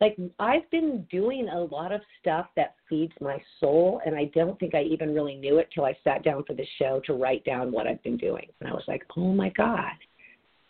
Like 0.00 0.16
I've 0.40 0.68
been 0.70 1.06
doing 1.12 1.48
a 1.48 1.60
lot 1.60 1.92
of 1.92 2.00
stuff 2.20 2.46
that 2.56 2.74
feeds 2.88 3.12
my 3.20 3.40
soul, 3.60 4.00
and 4.04 4.16
I 4.16 4.24
don't 4.34 4.58
think 4.58 4.74
I 4.74 4.82
even 4.82 5.14
really 5.14 5.36
knew 5.36 5.58
it 5.58 5.68
till 5.72 5.84
I 5.84 5.96
sat 6.02 6.24
down 6.24 6.42
for 6.44 6.54
the 6.54 6.66
show 6.80 7.00
to 7.06 7.14
write 7.14 7.44
down 7.44 7.70
what 7.70 7.86
I've 7.86 8.02
been 8.02 8.16
doing, 8.16 8.46
and 8.58 8.68
I 8.68 8.72
was 8.72 8.84
like, 8.88 9.04
oh 9.16 9.32
my 9.32 9.50
god 9.50 9.92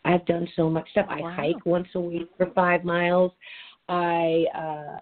I've 0.04 0.24
done 0.26 0.48
so 0.56 0.70
much 0.70 0.90
stuff. 0.90 1.06
I 1.08 1.20
Wow. 1.20 1.30
hike 1.30 1.66
once 1.66 1.88
a 1.94 2.00
week 2.00 2.28
for 2.36 2.46
five 2.54 2.84
miles. 2.84 3.32
I 3.88 4.46
uh 4.54 5.00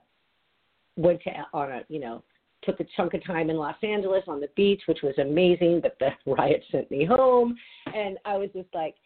went 0.96 1.22
to 1.22 1.30
on 1.52 1.70
a 1.70 1.84
you 1.88 2.00
know 2.00 2.22
took 2.62 2.80
a 2.80 2.84
chunk 2.96 3.14
of 3.14 3.24
time 3.24 3.50
in 3.50 3.56
Los 3.56 3.76
Angeles 3.82 4.24
on 4.26 4.40
the 4.40 4.48
beach, 4.56 4.82
which 4.86 5.02
was 5.02 5.16
amazing. 5.18 5.80
But 5.80 5.96
the 6.00 6.10
riot 6.32 6.64
sent 6.70 6.90
me 6.90 7.04
home, 7.04 7.56
and 7.94 8.18
I 8.24 8.36
was 8.36 8.50
just 8.54 8.74
like, 8.74 8.96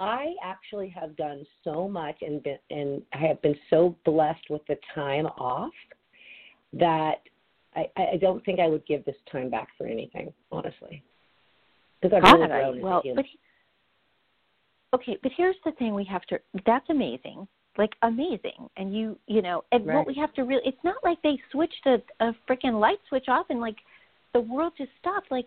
I 0.00 0.34
actually 0.42 0.88
have 0.88 1.16
done 1.16 1.44
so 1.62 1.88
much 1.88 2.16
and 2.22 2.42
been 2.42 2.58
and 2.70 3.02
I 3.12 3.18
have 3.18 3.40
been 3.42 3.56
so 3.70 3.96
blessed 4.04 4.48
with 4.50 4.62
the 4.66 4.76
time 4.94 5.26
off 5.26 5.72
that 6.72 7.20
I, 7.76 7.86
I 7.96 8.16
don't 8.20 8.44
think 8.44 8.60
I 8.60 8.66
would 8.66 8.86
give 8.86 9.04
this 9.04 9.16
time 9.30 9.50
back 9.50 9.68
for 9.76 9.86
anything, 9.86 10.32
honestly. 10.50 11.02
Because 12.00 12.20
I've 12.22 12.34
really 12.34 12.48
grown 12.48 12.80
well, 12.80 13.02
as 13.04 13.12
a 13.12 13.14
but 13.14 13.24
okay, 14.94 15.18
but 15.22 15.32
here's 15.36 15.56
the 15.64 15.72
thing: 15.72 15.94
we 15.94 16.04
have 16.04 16.22
to. 16.26 16.38
That's 16.66 16.88
amazing, 16.88 17.46
like 17.76 17.92
amazing, 18.02 18.68
and 18.76 18.94
you, 18.96 19.18
you 19.26 19.42
know, 19.42 19.64
and 19.72 19.86
Right. 19.86 19.96
what 19.96 20.06
we 20.06 20.14
have 20.14 20.32
to 20.34 20.42
really. 20.42 20.62
It's 20.64 20.84
not 20.84 20.96
like 21.02 21.20
they 21.22 21.38
switched 21.50 21.86
a, 21.86 22.02
a 22.20 22.34
freaking 22.48 22.80
light 22.80 22.98
switch 23.08 23.28
off 23.28 23.46
and 23.50 23.60
like 23.60 23.76
the 24.32 24.40
world 24.40 24.72
just 24.78 24.90
stopped. 25.00 25.30
Like, 25.30 25.46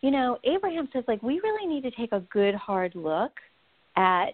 you 0.00 0.10
know, 0.10 0.38
Abraham 0.44 0.88
says 0.92 1.04
like 1.08 1.22
we 1.22 1.40
really 1.40 1.66
need 1.66 1.82
to 1.82 1.90
take 1.90 2.12
a 2.12 2.20
good 2.20 2.54
hard 2.54 2.94
look 2.94 3.32
at 3.96 4.30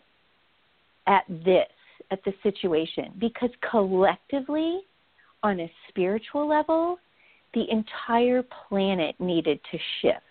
at 1.06 1.24
this 1.28 1.66
at 2.10 2.22
the 2.24 2.32
situation 2.42 3.12
because 3.18 3.50
collectively 3.70 4.80
on 5.42 5.60
a 5.60 5.72
spiritual 5.88 6.48
level 6.48 6.98
the 7.54 7.64
entire 7.70 8.42
planet 8.68 9.14
needed 9.18 9.58
to 9.70 9.78
shift 10.00 10.27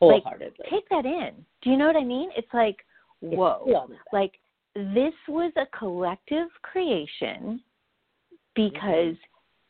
like, 0.00 0.22
take 0.70 0.88
that 0.90 1.06
in. 1.06 1.30
Do 1.62 1.70
you 1.70 1.76
know 1.76 1.86
what 1.86 1.96
I 1.96 2.04
mean? 2.04 2.30
It's 2.36 2.52
like, 2.52 2.84
whoa. 3.20 3.62
we 3.66 3.74
all 3.74 3.88
know 3.88 3.94
that. 3.94 4.16
Like 4.16 4.32
this 4.74 5.14
was 5.28 5.52
a 5.56 5.66
collective 5.76 6.48
creation 6.62 7.60
because 8.54 9.14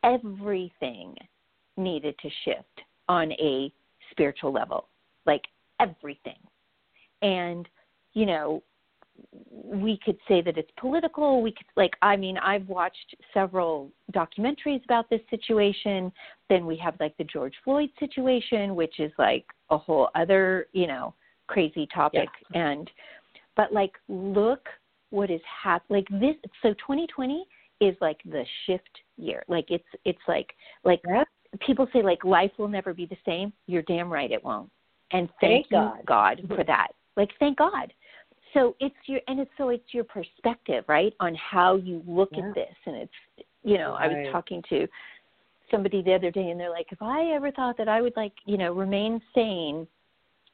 mm-hmm. 0.04 0.14
everything 0.14 1.14
needed 1.76 2.16
to 2.22 2.28
shift 2.44 2.82
on 3.08 3.32
a 3.32 3.72
spiritual 4.10 4.52
level. 4.52 4.88
Like 5.26 5.42
everything. 5.80 6.38
And, 7.22 7.68
you 8.14 8.26
know, 8.26 8.62
we 9.40 9.98
could 10.04 10.16
say 10.28 10.40
that 10.42 10.56
it's 10.56 10.70
political. 10.78 11.42
We 11.42 11.52
could 11.52 11.66
like 11.76 11.94
I 12.02 12.16
mean, 12.16 12.38
I've 12.38 12.68
watched 12.68 13.14
several 13.34 13.90
documentaries 14.12 14.84
about 14.84 15.08
this 15.10 15.20
situation. 15.30 16.12
Then 16.48 16.66
we 16.66 16.76
have 16.76 16.94
like 17.00 17.16
the 17.16 17.24
George 17.24 17.54
Floyd 17.64 17.90
situation, 17.98 18.74
which 18.74 19.00
is 19.00 19.12
like 19.18 19.44
a 19.70 19.78
whole 19.78 20.08
other, 20.14 20.68
you 20.72 20.86
know, 20.86 21.14
crazy 21.48 21.88
topic. 21.92 22.28
And 22.54 22.90
but 23.56 23.72
like 23.72 23.92
look 24.08 24.68
what 25.10 25.30
is 25.30 25.40
hap 25.62 25.82
like 25.88 26.06
this 26.10 26.36
so 26.62 26.72
2020 26.74 27.44
is 27.80 27.96
like 28.00 28.20
the 28.24 28.44
shift 28.66 28.90
year. 29.16 29.42
Like 29.48 29.66
it's 29.70 29.84
it's 30.04 30.18
like 30.28 30.54
like 30.84 31.00
Yeah. 31.06 31.24
people 31.60 31.88
say 31.92 32.02
like 32.02 32.24
life 32.24 32.52
will 32.58 32.68
never 32.68 32.94
be 32.94 33.06
the 33.06 33.18
same. 33.24 33.52
You're 33.66 33.82
damn 33.82 34.12
right 34.12 34.30
it 34.30 34.42
won't. 34.42 34.70
And 35.12 35.28
Thank 35.40 35.68
thank, 35.68 35.70
God. 35.70 36.06
God 36.06 36.42
for 36.48 36.64
that. 36.64 36.88
Like 37.16 37.30
thank 37.38 37.58
God. 37.58 37.92
So 38.56 38.74
it's 38.80 38.94
your 39.04 39.20
and 39.28 39.38
it's 39.38 39.50
so 39.58 39.68
it's 39.68 39.92
your 39.92 40.04
perspective, 40.04 40.84
right, 40.88 41.12
on 41.20 41.34
how 41.34 41.76
you 41.76 42.02
look 42.06 42.30
Yeah. 42.32 42.48
at 42.48 42.54
this. 42.54 42.74
And 42.86 42.96
it's 42.96 43.46
you 43.62 43.76
know, 43.78 43.94
I 43.94 44.08
was 44.08 44.32
talking 44.32 44.62
to 44.70 44.88
somebody 45.70 46.00
the 46.00 46.14
other 46.14 46.30
day 46.30 46.50
and 46.50 46.58
they're 46.58 46.70
like, 46.70 46.86
if 46.92 47.02
I 47.02 47.32
ever 47.32 47.50
thought 47.50 47.76
that 47.76 47.88
I 47.88 48.00
would 48.00 48.16
like, 48.16 48.32
you 48.46 48.56
know, 48.56 48.72
remain 48.72 49.20
sane 49.34 49.86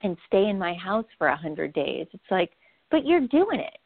and 0.02 0.16
stay 0.26 0.48
in 0.48 0.58
my 0.58 0.74
house 0.74 1.04
for 1.18 1.28
a 1.28 1.36
hundred 1.36 1.74
days, 1.74 2.06
it's 2.12 2.30
like, 2.30 2.52
but 2.90 3.06
you're 3.06 3.28
doing 3.28 3.60
it. 3.60 3.78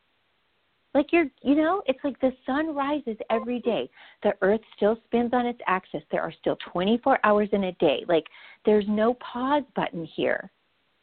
Like 0.95 1.13
you're, 1.13 1.27
you 1.43 1.57
know, 1.57 1.83
it's 1.87 1.99
like 2.05 2.19
the 2.21 2.33
sun 2.47 2.75
rises 2.75 3.19
every 3.29 3.61
day. 3.61 3.91
The 4.23 4.33
earth 4.41 4.63
still 4.77 4.97
spins 5.07 5.31
on 5.35 5.45
its 5.45 5.61
axis. 5.67 6.03
There 6.11 6.23
are 6.23 6.33
still 6.41 6.57
24 6.73 7.19
hours 7.23 7.49
in 7.53 7.65
a 7.65 7.73
day. 7.73 8.05
Like 8.09 8.25
there's 8.65 8.87
no 8.89 9.15
pause 9.15 9.65
button 9.75 10.09
here. 10.17 10.51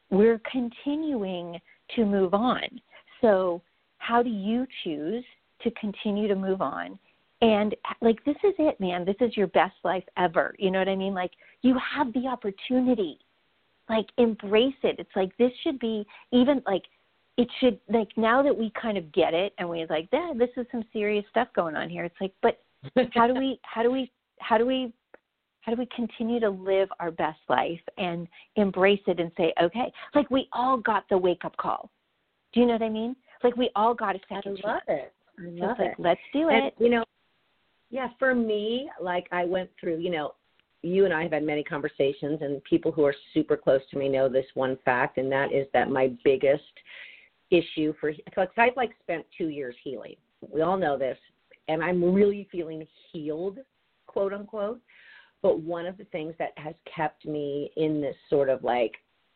We're 0.09 0.41
continuing 0.49 1.59
to 1.95 2.05
move 2.05 2.33
on. 2.33 2.63
So, 3.23 3.61
how 3.99 4.21
do 4.21 4.29
you 4.29 4.67
choose 4.83 5.23
to 5.61 5.71
continue 5.71 6.27
to 6.27 6.35
move 6.35 6.61
on? 6.61 6.99
And 7.41 7.75
like 8.01 8.23
this 8.25 8.35
is 8.43 8.53
it, 8.59 8.79
man. 8.79 9.05
This 9.05 9.15
is 9.19 9.35
your 9.35 9.47
best 9.47 9.75
life 9.83 10.03
ever. 10.17 10.55
You 10.59 10.71
know 10.71 10.79
what 10.79 10.89
I 10.89 10.95
mean? 10.95 11.13
Like 11.13 11.31
you 11.61 11.77
have 11.95 12.13
the 12.13 12.27
opportunity. 12.27 13.17
Like 13.89 14.05
embrace 14.17 14.75
it. 14.83 14.95
It's 14.97 15.15
like 15.15 15.35
this 15.37 15.51
should 15.63 15.79
be 15.79 16.05
even 16.31 16.61
like 16.65 16.83
it 17.37 17.49
should 17.59 17.79
like 17.91 18.09
now 18.15 18.43
that 18.43 18.55
we 18.55 18.71
kind 18.81 18.97
of 18.97 19.11
get 19.11 19.33
it 19.33 19.53
and 19.57 19.67
we're 19.67 19.87
like, 19.87 20.07
yeah, 20.13 20.31
this 20.35 20.49
is 20.55 20.65
some 20.71 20.85
serious 20.93 21.25
stuff 21.31 21.47
going 21.55 21.75
on 21.75 21.89
here. 21.89 22.05
It's 22.05 22.15
like, 22.21 22.33
but 22.41 22.61
how 23.13 23.27
do 23.27 23.33
we 23.33 23.59
how 23.63 23.83
do 23.83 23.91
we 23.91 24.11
how 24.39 24.57
do 24.57 24.65
we 24.65 24.93
how 25.61 25.73
do 25.73 25.77
we 25.77 25.87
continue 25.95 26.39
to 26.39 26.49
live 26.49 26.89
our 26.99 27.11
best 27.11 27.39
life 27.49 27.79
and 27.97 28.27
embrace 28.55 29.01
it 29.07 29.19
and 29.19 29.31
say 29.37 29.53
okay 29.61 29.91
like 30.13 30.29
we 30.29 30.47
all 30.53 30.77
got 30.77 31.07
the 31.09 31.17
wake 31.17 31.45
up 31.45 31.55
call 31.57 31.89
do 32.53 32.59
you 32.59 32.65
know 32.65 32.73
what 32.73 32.81
i 32.83 32.89
mean 32.89 33.15
like 33.43 33.55
we 33.57 33.69
all 33.75 33.93
got 33.93 34.15
a 34.15 34.19
I 34.31 34.35
second 34.35 34.59
love 34.63 34.79
chance 34.87 35.01
it. 35.03 35.13
I 35.39 35.43
so 35.59 35.65
love 35.65 35.75
like 35.79 35.89
it. 35.91 35.95
let's 35.99 36.21
do 36.31 36.49
And 36.49 36.67
it 36.67 36.75
you 36.77 36.89
know, 36.89 37.03
yeah, 37.89 38.09
for 38.17 38.33
me, 38.33 38.89
like 38.99 39.27
I 39.31 39.45
went 39.45 39.69
through, 39.79 39.99
you 39.99 40.09
know, 40.09 40.33
you 40.81 41.05
and 41.05 41.13
I 41.13 41.21
have 41.23 41.31
had 41.31 41.43
many 41.43 41.63
conversations, 41.63 42.39
and 42.41 42.61
people 42.63 42.91
who 42.91 43.05
are 43.05 43.13
super 43.35 43.55
close 43.55 43.81
to 43.91 43.97
me 43.99 44.09
know 44.09 44.27
this 44.27 44.47
one 44.55 44.77
fact, 44.83 45.17
and 45.19 45.31
that 45.31 45.53
is 45.53 45.67
that 45.73 45.89
my 45.91 46.11
biggest 46.23 46.63
issue 47.51 47.93
for 48.01 48.11
because 48.25 48.47
I've 48.57 48.75
like 48.75 48.91
spent 49.01 49.25
two 49.37 49.49
years 49.49 49.75
healing. 49.83 50.15
We 50.51 50.61
all 50.61 50.75
know 50.75 50.97
this, 50.97 51.17
and 51.67 51.83
I'm 51.83 52.13
really 52.13 52.47
feeling 52.51 52.85
healed, 53.11 53.59
quote 54.07 54.33
unquote. 54.33 54.81
But 55.43 55.59
one 55.59 55.85
of 55.85 55.97
the 55.97 56.05
things 56.05 56.33
that 56.39 56.51
has 56.57 56.73
kept 56.95 57.25
me 57.25 57.69
in 57.77 58.01
this 58.01 58.15
sort 58.29 58.49
of 58.49 58.63
like 58.63 58.93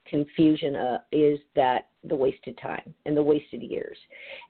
confusion 0.09 0.75
uh, 0.75 0.97
is 1.11 1.39
that 1.55 1.89
the 2.03 2.15
wasted 2.15 2.57
time 2.61 2.93
and 3.05 3.15
the 3.17 3.21
wasted 3.23 3.61
years. 3.61 3.97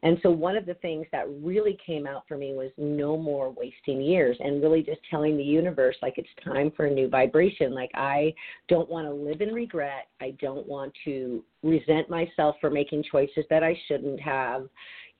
And 0.04 0.18
so 0.22 0.30
one 0.30 0.56
of 0.56 0.66
the 0.66 0.76
things 0.76 1.06
that 1.12 1.26
really 1.42 1.78
came 1.86 2.06
out 2.06 2.24
for 2.28 2.38
me 2.38 2.54
was 2.54 2.72
no 2.78 3.18
more 3.18 3.50
wasting 3.50 4.02
years 4.02 4.38
and 4.40 4.62
really 4.62 4.84
just 4.84 5.02
telling 5.10 5.38
the 5.38 5.44
universe 5.44 5.96
like 6.02 6.18
it's 6.18 6.30
time 6.44 6.72
for 6.76 6.86
a 6.86 6.92
new 6.92 7.10
vibration. 7.10 7.74
Like 7.74 7.92
I 7.96 8.34
don't 8.68 8.90
want 8.90 9.08
to 9.08 9.14
live 9.14 9.42
in 9.42 9.54
regret. 9.54 10.08
I 10.22 10.36
don't 10.40 10.68
want 10.68 10.94
to 11.06 11.44
resent 11.64 12.10
myself 12.10 12.56
for 12.62 12.70
making 12.70 13.04
choices 13.12 13.46
that 13.50 13.64
I 13.64 13.78
shouldn't 13.88 14.20
have. 14.20 14.68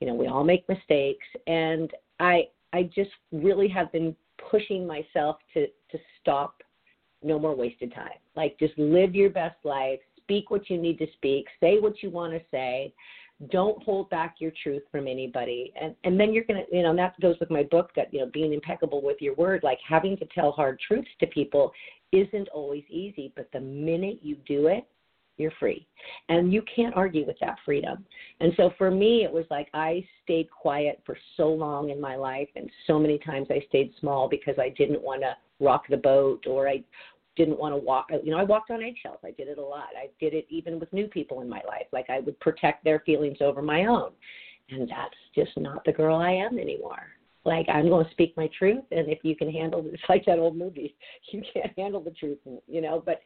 You 0.00 0.06
know, 0.06 0.14
we 0.14 0.28
all 0.28 0.44
make 0.44 0.68
mistakes 0.68 1.26
and 1.46 1.90
I 2.20 2.48
I 2.72 2.84
just 2.94 3.10
really 3.32 3.68
have 3.68 3.90
been 3.92 4.14
pushing 4.50 4.86
myself 4.86 5.36
to 5.54 5.66
to 5.66 5.98
stop 6.20 6.62
no 7.22 7.38
more 7.38 7.54
wasted 7.54 7.92
time. 7.94 8.18
Like 8.36 8.58
just 8.58 8.78
live 8.78 9.14
your 9.14 9.30
best 9.30 9.56
life, 9.64 10.00
speak 10.28 10.50
what 10.50 10.68
you 10.68 10.78
need 10.78 10.98
to 10.98 11.06
speak, 11.14 11.46
say 11.58 11.78
what 11.78 12.02
you 12.02 12.10
want 12.10 12.34
to 12.34 12.40
say. 12.50 12.92
Don't 13.50 13.82
hold 13.82 14.10
back 14.10 14.36
your 14.40 14.52
truth 14.62 14.82
from 14.90 15.06
anybody. 15.06 15.72
And 15.80 15.94
and 16.04 16.18
then 16.20 16.34
you're 16.34 16.44
gonna 16.44 16.64
you 16.70 16.82
know, 16.82 16.90
and 16.90 16.98
that 16.98 17.18
goes 17.20 17.36
with 17.40 17.50
my 17.50 17.62
book 17.62 17.90
that, 17.96 18.12
you 18.12 18.20
know, 18.20 18.30
being 18.32 18.52
impeccable 18.52 19.00
with 19.00 19.16
your 19.20 19.34
word, 19.36 19.62
like 19.62 19.78
having 19.88 20.16
to 20.18 20.26
tell 20.34 20.52
hard 20.52 20.78
truths 20.86 21.08
to 21.20 21.26
people 21.28 21.72
isn't 22.12 22.48
always 22.48 22.84
easy, 22.90 23.32
but 23.36 23.48
the 23.52 23.60
minute 23.60 24.18
you 24.22 24.36
do 24.46 24.66
it, 24.66 24.86
you're 25.36 25.52
free. 25.60 25.86
And 26.28 26.52
you 26.52 26.62
can't 26.74 26.96
argue 26.96 27.24
with 27.24 27.36
that 27.40 27.58
freedom. 27.64 28.04
And 28.40 28.52
so 28.56 28.72
for 28.76 28.90
me, 28.90 29.22
it 29.22 29.32
was 29.32 29.44
like 29.50 29.68
I 29.72 30.04
stayed 30.24 30.50
quiet 30.50 31.00
for 31.06 31.16
so 31.36 31.48
long 31.48 31.90
in 31.90 32.00
my 32.00 32.16
life, 32.16 32.48
and 32.56 32.68
so 32.86 32.98
many 32.98 33.18
times 33.18 33.46
I 33.50 33.62
stayed 33.68 33.92
small 34.00 34.28
because 34.28 34.56
I 34.58 34.70
didn't 34.70 35.00
want 35.00 35.22
to 35.22 35.36
rock 35.60 35.84
the 35.88 35.96
boat 35.96 36.44
or 36.46 36.68
I 36.68 36.82
didn't 37.38 37.58
want 37.58 37.72
to 37.72 37.78
walk. 37.78 38.08
You 38.22 38.32
know, 38.32 38.38
I 38.38 38.44
walked 38.44 38.70
on 38.70 38.82
eggshells. 38.82 39.20
I 39.24 39.30
did 39.30 39.48
it 39.48 39.56
a 39.56 39.64
lot. 39.64 39.88
I 39.96 40.10
did 40.20 40.34
it 40.34 40.46
even 40.50 40.78
with 40.78 40.92
new 40.92 41.06
people 41.06 41.40
in 41.40 41.48
my 41.48 41.62
life. 41.66 41.86
Like 41.92 42.10
I 42.10 42.20
would 42.20 42.38
protect 42.40 42.84
their 42.84 43.00
feelings 43.06 43.38
over 43.40 43.62
my 43.62 43.86
own. 43.86 44.10
And 44.68 44.88
that's 44.88 45.14
just 45.34 45.56
not 45.56 45.84
the 45.86 45.92
girl 45.92 46.16
I 46.16 46.32
am 46.32 46.58
anymore. 46.58 47.06
Like 47.46 47.66
I'm 47.70 47.88
going 47.88 48.04
to 48.04 48.10
speak 48.10 48.36
my 48.36 48.50
truth, 48.58 48.84
and 48.90 49.08
if 49.08 49.20
you 49.22 49.34
can 49.34 49.50
handle 49.50 49.80
it, 49.80 49.86
it's 49.94 50.02
like 50.08 50.26
that 50.26 50.38
old 50.38 50.56
movie. 50.56 50.94
You 51.32 51.42
can't 51.54 51.72
handle 51.78 52.02
the 52.02 52.10
truth, 52.10 52.38
you 52.66 52.82
know. 52.82 53.02
But 53.04 53.22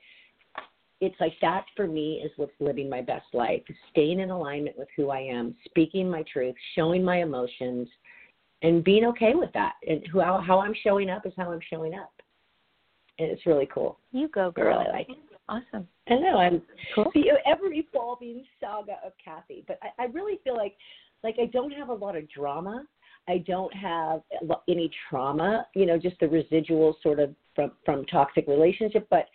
it's 1.02 1.18
like 1.18 1.34
that 1.40 1.64
for 1.74 1.88
me 1.88 2.22
is 2.24 2.30
what's 2.36 2.52
living 2.60 2.88
my 2.88 3.00
best 3.02 3.26
life 3.32 3.62
staying 3.90 4.20
in 4.20 4.30
alignment 4.30 4.78
with 4.78 4.86
who 4.96 5.10
i 5.10 5.18
am 5.18 5.52
speaking 5.64 6.08
my 6.08 6.22
truth 6.32 6.54
showing 6.76 7.04
my 7.04 7.22
emotions 7.22 7.88
and 8.62 8.84
being 8.84 9.04
okay 9.04 9.34
with 9.34 9.52
that 9.52 9.72
and 9.86 10.00
how, 10.14 10.40
how 10.46 10.60
i'm 10.60 10.74
showing 10.84 11.10
up 11.10 11.26
is 11.26 11.32
how 11.36 11.50
i'm 11.50 11.60
showing 11.68 11.92
up 11.92 12.21
and 13.18 13.30
it's 13.30 13.46
really 13.46 13.68
cool 13.72 13.98
you 14.12 14.28
go 14.28 14.48
i 14.48 14.50
girl 14.50 14.78
really 14.78 14.92
like 14.92 15.08
it 15.08 15.16
awesome 15.48 15.86
i 16.08 16.14
know 16.14 16.38
i'm 16.38 16.62
cool 16.94 17.10
the 17.14 17.24
ever 17.46 17.72
evolving 17.72 18.44
saga 18.60 18.96
of 19.04 19.12
cathy 19.22 19.64
but 19.66 19.78
I, 19.82 20.04
I 20.04 20.06
really 20.06 20.38
feel 20.44 20.56
like 20.56 20.74
like 21.22 21.36
i 21.40 21.46
don't 21.46 21.72
have 21.72 21.88
a 21.88 21.94
lot 21.94 22.16
of 22.16 22.28
drama 22.30 22.84
I 23.28 23.38
don't 23.38 23.72
have 23.74 24.22
any 24.68 24.90
trauma, 25.08 25.66
you 25.74 25.86
know, 25.86 25.98
just 25.98 26.18
the 26.20 26.28
residual 26.28 26.96
sort 27.02 27.20
of 27.20 27.34
from 27.54 27.72
from 27.84 28.04
toxic 28.06 28.46
relationship, 28.48 29.06
but 29.10 29.26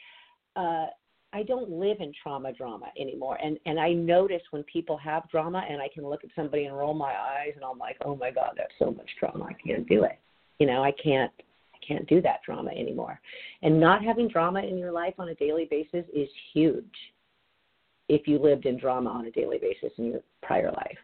uh 0.55 0.87
I 1.33 1.43
don't 1.43 1.69
live 1.69 1.97
in 1.99 2.13
trauma 2.21 2.53
drama 2.53 2.87
anymore. 2.99 3.37
And 3.43 3.57
and 3.65 3.79
I 3.79 3.93
notice 3.93 4.41
when 4.51 4.63
people 4.63 4.97
have 4.97 5.29
drama 5.29 5.63
and 5.69 5.81
I 5.81 5.87
can 5.93 6.05
look 6.05 6.23
at 6.23 6.29
somebody 6.35 6.65
and 6.65 6.77
roll 6.77 6.93
my 6.93 7.13
eyes 7.13 7.53
and 7.55 7.63
I'm 7.63 7.77
like, 7.77 7.97
"Oh 8.03 8.15
my 8.15 8.31
god, 8.31 8.53
that's 8.57 8.73
so 8.79 8.91
much 8.91 9.09
drama. 9.19 9.45
I 9.45 9.53
can't 9.53 9.87
do 9.87 10.03
it." 10.03 10.19
You 10.59 10.67
know, 10.67 10.83
I 10.83 10.91
can't 10.91 11.31
I 11.39 11.43
can't 11.87 12.07
do 12.07 12.21
that 12.21 12.41
drama 12.45 12.71
anymore. 12.71 13.19
And 13.61 13.79
not 13.79 14.03
having 14.03 14.27
drama 14.27 14.61
in 14.61 14.77
your 14.77 14.91
life 14.91 15.13
on 15.19 15.29
a 15.29 15.35
daily 15.35 15.65
basis 15.69 16.05
is 16.13 16.29
huge. 16.53 16.85
if 18.09 18.25
you 18.25 18.39
lived 18.39 18.65
in 18.65 18.77
drama 18.77 19.09
on 19.09 19.25
a 19.25 19.31
daily 19.31 19.57
basis 19.57 19.91
in 19.97 20.05
your 20.05 20.21
prior 20.41 20.71
life. 20.71 20.97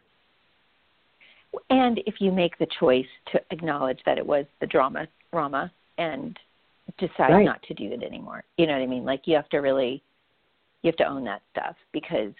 And 1.69 2.00
if 2.06 2.15
you 2.22 2.32
make 2.32 2.58
the 2.58 2.67
choice 2.80 3.06
to 3.34 3.41
acknowledge 3.52 4.00
that 4.06 4.17
it 4.17 4.26
was 4.26 4.46
the 4.62 4.67
drama, 4.67 5.08
drama, 5.32 5.69
and 5.98 6.39
decide 6.98 7.34
Right. 7.34 7.46
not 7.46 7.62
to 7.63 7.74
do 7.74 7.91
it 7.91 8.04
anymore, 8.04 8.46
you 8.58 8.67
know 8.67 8.74
what 8.74 8.82
I 8.82 8.88
mean? 8.88 9.04
Like 9.04 9.28
you 9.28 9.36
have 9.36 9.50
to 9.50 9.58
really, 9.58 10.02
you 10.82 10.88
have 10.88 10.96
to 10.96 11.06
own 11.06 11.26
that 11.26 11.41
stuff 11.52 11.76
because, 11.91 12.34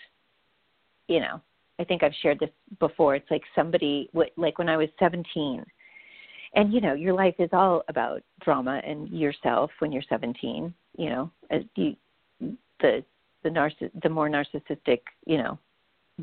you 1.10 1.20
know, 1.20 1.42
I 1.78 1.84
think 1.84 2.02
I've 2.02 2.16
shared 2.22 2.40
this 2.40 2.52
before. 2.80 3.16
It's 3.16 3.30
like 3.30 3.44
somebody, 3.56 4.10
like 4.38 4.58
when 4.60 4.70
I 4.70 4.78
was 4.78 4.88
17, 4.98 5.66
and 6.54 6.74
you 6.74 6.82
know, 6.82 6.94
your 6.94 7.14
life 7.14 7.36
is 7.40 7.50
all 7.52 7.84
about 7.88 8.22
drama 8.42 8.82
and 8.86 9.10
yourself 9.10 9.72
when 9.80 9.92
you're 9.92 10.04
17. 10.08 10.74
You 10.98 11.10
know, 11.10 11.32
as 11.50 11.64
you, 11.76 11.96
the 12.80 13.04
the 13.44 13.50
narciss, 13.50 13.90
the 14.02 14.10
more 14.10 14.30
narcissistic, 14.30 15.02
you 15.26 15.38
know, 15.38 15.58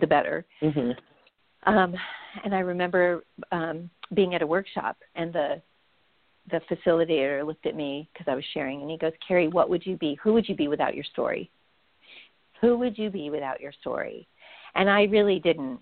the 0.01 0.07
better. 0.07 0.45
hmm 0.61 0.93
Um, 1.67 1.95
and 2.45 2.55
I 2.55 2.61
remember 2.61 3.23
um, 3.53 3.91
being 4.15 4.35
at 4.35 4.43
a 4.43 4.47
workshop, 4.47 4.97
and 5.15 5.33
the 5.33 5.61
the 6.51 6.61
facilitator 6.71 7.47
looked 7.47 7.67
at 7.67 7.77
me 7.77 8.09
because 8.13 8.27
I 8.31 8.35
was 8.35 8.45
sharing, 8.55 8.81
and 8.81 8.91
he 8.91 8.97
goes, 8.97 9.13
"Cari, 9.27 9.49
what 9.49 9.69
would 9.69 9.85
you 9.85 9.97
be? 9.97 10.19
Who 10.23 10.33
would 10.33 10.49
you 10.49 10.55
be 10.55 10.69
without 10.69 10.95
your 10.95 11.05
story? 11.05 11.51
Who 12.61 12.79
would 12.79 12.97
you 12.97 13.11
be 13.11 13.31
without 13.31 13.61
your 13.61 13.73
story?" 13.81 14.27
And 14.75 14.89
I 14.89 15.03
really 15.05 15.41
didn't, 15.41 15.81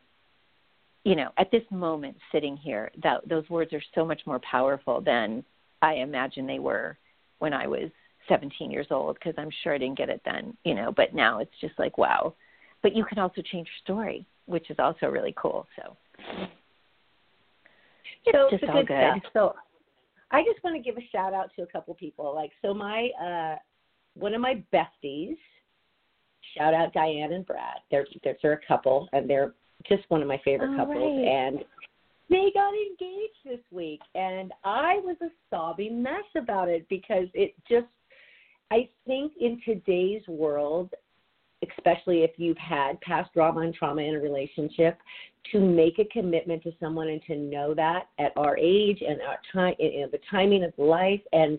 you 1.08 1.16
know, 1.16 1.30
at 1.38 1.50
this 1.50 1.62
moment 1.70 2.18
sitting 2.30 2.54
here, 2.54 2.90
that 3.02 3.26
those 3.26 3.48
words 3.48 3.72
are 3.72 3.82
so 3.94 4.04
much 4.04 4.20
more 4.26 4.38
powerful 4.40 5.00
than 5.00 5.42
I 5.80 5.94
imagine 5.94 6.46
they 6.46 6.58
were 6.58 6.98
when 7.38 7.54
I 7.54 7.66
was 7.66 7.88
17 8.28 8.70
years 8.70 8.88
old. 8.90 9.14
Because 9.14 9.32
I'm 9.38 9.48
sure 9.62 9.72
I 9.72 9.78
didn't 9.78 9.96
get 9.96 10.10
it 10.10 10.20
then, 10.26 10.54
you 10.64 10.74
know. 10.74 10.92
But 10.94 11.14
now 11.14 11.38
it's 11.38 11.58
just 11.62 11.72
like, 11.78 11.96
wow. 11.96 12.34
But 12.82 12.94
you 12.94 13.06
can 13.06 13.18
also 13.18 13.40
change 13.40 13.68
your 13.68 13.96
story, 13.96 14.26
which 14.44 14.68
is 14.68 14.76
also 14.78 15.06
really 15.06 15.34
cool. 15.34 15.66
So 15.76 15.96
it's 18.26 18.36
so 18.36 18.48
just 18.50 18.64
all 18.64 18.74
good 18.74 18.88
good. 18.88 19.22
So 19.32 19.54
I 20.30 20.42
just 20.42 20.62
want 20.62 20.76
to 20.76 20.82
give 20.82 20.98
a 20.98 21.08
shout 21.10 21.32
out 21.32 21.50
to 21.56 21.62
a 21.62 21.66
couple 21.66 21.94
people. 21.94 22.34
Like 22.34 22.50
so 22.60 22.74
my 22.74 23.08
uh 23.18 23.56
one 24.12 24.34
of 24.34 24.42
my 24.42 24.62
besties, 24.74 25.38
shout 26.54 26.74
out 26.74 26.92
Diane 26.92 27.32
and 27.32 27.46
Brad. 27.46 27.78
They're 27.90 28.06
they're, 28.22 28.36
they're 28.42 28.52
a 28.52 28.66
couple 28.68 29.08
and 29.14 29.28
they're 29.28 29.54
just 29.86 30.02
one 30.08 30.22
of 30.22 30.28
my 30.28 30.40
favorite 30.44 30.70
Oh, 30.72 30.76
couples 30.76 30.96
right. 30.96 31.28
and 31.28 31.64
they 32.30 32.50
got 32.54 32.72
engaged 32.74 33.38
this 33.44 33.64
week 33.70 34.00
and 34.14 34.52
I 34.64 34.96
was 35.04 35.16
a 35.22 35.28
sobbing 35.50 36.02
mess 36.02 36.24
about 36.36 36.68
it 36.68 36.86
because 36.88 37.28
it 37.34 37.54
just 37.68 37.86
I 38.70 38.88
think 39.06 39.32
in 39.40 39.60
today's 39.64 40.22
world 40.28 40.90
especially 41.76 42.22
if 42.22 42.30
you've 42.36 42.58
had 42.58 43.00
past 43.00 43.32
drama 43.34 43.60
and 43.60 43.74
trauma 43.74 44.02
in 44.02 44.14
a 44.14 44.20
relationship, 44.20 44.98
to 45.52 45.60
make 45.60 45.98
a 45.98 46.04
commitment 46.06 46.62
to 46.62 46.72
someone 46.78 47.08
and 47.08 47.22
to 47.26 47.36
know 47.36 47.74
that 47.74 48.08
at 48.18 48.32
our 48.36 48.56
age 48.58 49.02
and 49.06 49.20
our 49.22 49.38
time, 49.52 49.74
you 49.78 50.02
know, 50.02 50.08
the 50.10 50.20
timing 50.30 50.64
of 50.64 50.72
life. 50.76 51.20
And 51.32 51.58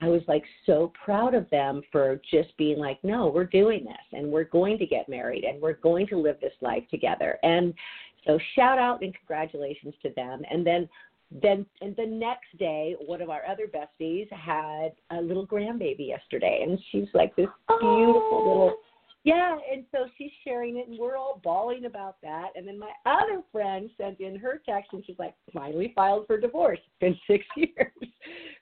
I 0.00 0.08
was 0.08 0.22
like 0.28 0.44
so 0.66 0.92
proud 1.02 1.34
of 1.34 1.48
them 1.50 1.82
for 1.90 2.20
just 2.30 2.56
being 2.56 2.78
like, 2.78 2.98
no, 3.02 3.28
we're 3.28 3.44
doing 3.44 3.84
this 3.84 4.18
and 4.18 4.30
we're 4.30 4.44
going 4.44 4.78
to 4.78 4.86
get 4.86 5.08
married 5.08 5.44
and 5.44 5.60
we're 5.62 5.74
going 5.74 6.06
to 6.08 6.18
live 6.18 6.36
this 6.40 6.52
life 6.60 6.82
together. 6.90 7.38
And 7.42 7.72
so 8.26 8.38
shout 8.54 8.78
out 8.78 9.02
and 9.02 9.14
congratulations 9.14 9.94
to 10.02 10.10
them. 10.16 10.42
And 10.50 10.66
then 10.66 10.88
then 11.42 11.66
and 11.80 11.96
the 11.96 12.06
next 12.06 12.56
day 12.58 12.94
one 13.06 13.20
of 13.20 13.30
our 13.30 13.42
other 13.46 13.66
besties 13.66 14.30
had 14.30 14.92
a 15.10 15.20
little 15.20 15.46
grandbaby 15.46 16.08
yesterday 16.08 16.64
and 16.66 16.78
she's 16.92 17.08
like 17.12 17.34
this 17.34 17.48
beautiful 17.68 18.46
little 18.46 18.74
yeah, 19.24 19.56
and 19.72 19.84
so 19.90 20.06
she's 20.18 20.30
sharing 20.44 20.76
it, 20.76 20.86
and 20.86 20.98
we're 20.98 21.16
all 21.16 21.40
bawling 21.42 21.86
about 21.86 22.16
that. 22.22 22.50
And 22.56 22.68
then 22.68 22.78
my 22.78 22.90
other 23.06 23.40
friend 23.50 23.88
sent 23.96 24.20
in 24.20 24.36
her 24.36 24.60
text, 24.68 24.92
and 24.92 25.02
she's 25.06 25.18
like, 25.18 25.34
finally 25.52 25.92
filed 25.96 26.26
for 26.26 26.38
divorce. 26.38 26.78
It's 26.78 27.00
been 27.00 27.18
six 27.26 27.44
years. 27.56 28.10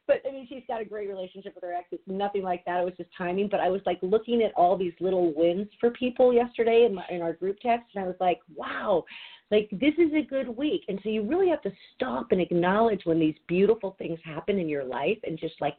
But 0.07 0.23
I 0.29 0.33
mean, 0.33 0.47
she's 0.49 0.63
got 0.69 0.81
a 0.81 0.85
great 0.85 1.09
relationship 1.09 1.57
with 1.57 1.65
her 1.65 1.73
ex. 1.73 1.89
It's 1.91 2.03
nothing 2.07 2.43
like 2.43 2.65
that. 2.67 2.81
It 2.81 2.85
was 2.85 2.95
just 2.97 3.11
timing. 3.19 3.49
But 3.51 3.59
I 3.59 3.71
was 3.71 3.81
like 3.87 3.99
looking 4.03 4.43
at 4.43 4.53
all 4.55 4.77
these 4.77 4.93
little 5.01 5.33
wins 5.35 5.67
for 5.81 5.91
people 5.91 6.33
yesterday 6.33 6.87
in, 6.87 6.95
my, 6.95 7.05
in 7.11 7.23
our 7.23 7.33
group 7.33 7.57
text, 7.61 7.87
and 7.97 8.05
I 8.05 8.07
was 8.07 8.17
like, 8.21 8.39
wow, 8.55 9.05
like 9.51 9.69
this 9.73 9.95
is 9.99 10.13
a 10.15 10.25
good 10.25 10.49
week. 10.49 10.85
And 10.87 11.01
so 11.03 11.09
you 11.09 11.25
really 11.25 11.49
have 11.49 11.63
to 11.63 11.73
stop 11.97 12.31
and 12.31 12.41
acknowledge 12.41 13.01
when 13.03 13.19
these 13.19 13.35
beautiful 13.49 13.97
things 13.99 14.21
happen 14.25 14.61
in 14.61 14.69
your 14.69 14.85
life, 14.85 15.19
and 15.25 15.41
just 15.41 15.61
like 15.61 15.75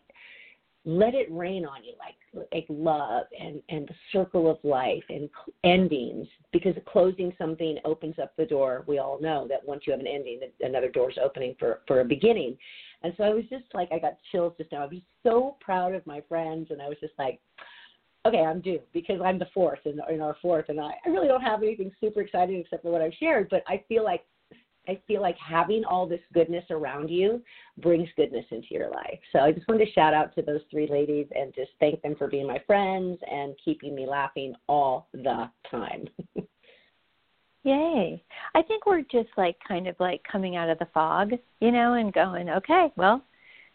let 0.86 1.16
it 1.16 1.28
rain 1.32 1.66
on 1.66 1.84
you 1.84 1.94
like 1.98 2.46
like 2.52 2.66
love 2.68 3.26
and 3.40 3.62
and 3.70 3.88
the 3.88 3.94
circle 4.12 4.50
of 4.50 4.58
life 4.64 5.04
and 5.10 5.30
endings 5.64 6.28
because 6.52 6.76
closing 6.86 7.34
something 7.38 7.78
opens 7.86 8.16
up 8.22 8.34
the 8.38 8.46
door. 8.46 8.84
We 8.88 8.98
all 8.98 9.20
know 9.22 9.48
that 9.50 9.66
once 9.66 9.84
you 9.86 9.92
have 9.92 10.02
an 10.02 10.08
ending 10.08 10.42
another 10.60 10.90
door 10.90 11.10
is 11.10 11.18
opening 11.24 11.56
for 11.58 11.82
for 11.88 12.02
a 12.02 12.06
beginning. 12.06 12.58
And 13.02 13.14
so 13.18 13.24
i 13.24 13.30
was 13.30 13.46
just 13.50 13.66
like 13.74 13.90
i 13.92 14.00
got 14.00 14.18
chills 14.32 14.54
just 14.58 14.72
now. 14.72 14.84
I 14.84 14.88
was 14.88 15.02
so 15.24 15.56
proud 15.62 15.94
of 15.94 16.06
my 16.06 16.22
friends 16.28 16.68
and 16.70 16.82
i 16.82 16.90
was 16.90 16.98
just 17.00 17.14
like 17.18 17.40
okay 18.26 18.40
i'm 18.40 18.62
due 18.62 18.80
because 18.94 19.20
i'm 19.24 19.38
the 19.38 19.48
fourth 19.54 19.80
in, 19.86 20.00
in 20.10 20.22
our 20.22 20.36
fourth 20.42 20.70
and 20.70 20.80
i 20.80 20.92
i 21.06 21.10
really 21.10 21.28
don't 21.28 21.42
have 21.42 21.62
anything 21.62 21.92
super 22.00 22.22
exciting 22.22 22.58
except 22.60 22.84
for 22.84 22.92
what 22.92 23.02
i've 23.02 23.14
shared 23.20 23.48
but 23.50 23.64
i 23.68 23.84
feel 23.90 24.04
like 24.04 24.24
I 24.88 25.00
feel 25.08 25.22
like 25.22 25.38
having 25.38 25.84
all 25.86 26.08
this 26.08 26.20
goodness 26.34 26.66
around 26.70 27.10
you 27.10 27.42
brings 27.78 28.10
goodness 28.16 28.46
into 28.52 28.68
your 28.72 28.90
life. 28.90 29.20
So 29.32 29.40
I 29.40 29.52
just 29.52 29.68
wanted 29.68 29.86
to 29.86 29.92
shout 29.92 30.14
out 30.14 30.36
to 30.36 30.42
those 30.42 30.62
three 30.70 30.88
ladies 30.88 31.28
and 31.36 31.54
just 31.54 31.72
thank 31.80 32.02
them 32.02 32.16
for 32.18 32.28
being 32.28 32.48
my 32.48 32.62
friends 32.68 33.20
and 33.30 33.56
keeping 33.64 33.96
me 33.96 34.06
laughing 34.08 34.54
all 34.68 35.08
the 35.14 35.50
time. 35.70 36.08
Yay. 37.64 38.22
I 38.56 38.62
think 38.62 38.86
we're 38.86 39.04
just 39.04 39.30
like 39.38 39.56
kind 39.66 39.88
of 39.88 39.96
like 40.00 40.22
coming 40.30 40.58
out 40.58 40.70
of 40.70 40.80
the 40.80 40.88
fog, 40.94 41.32
you 41.62 41.72
know, 41.72 41.94
and 41.94 42.14
going, 42.14 42.50
okay, 42.50 42.92
well, 42.98 43.24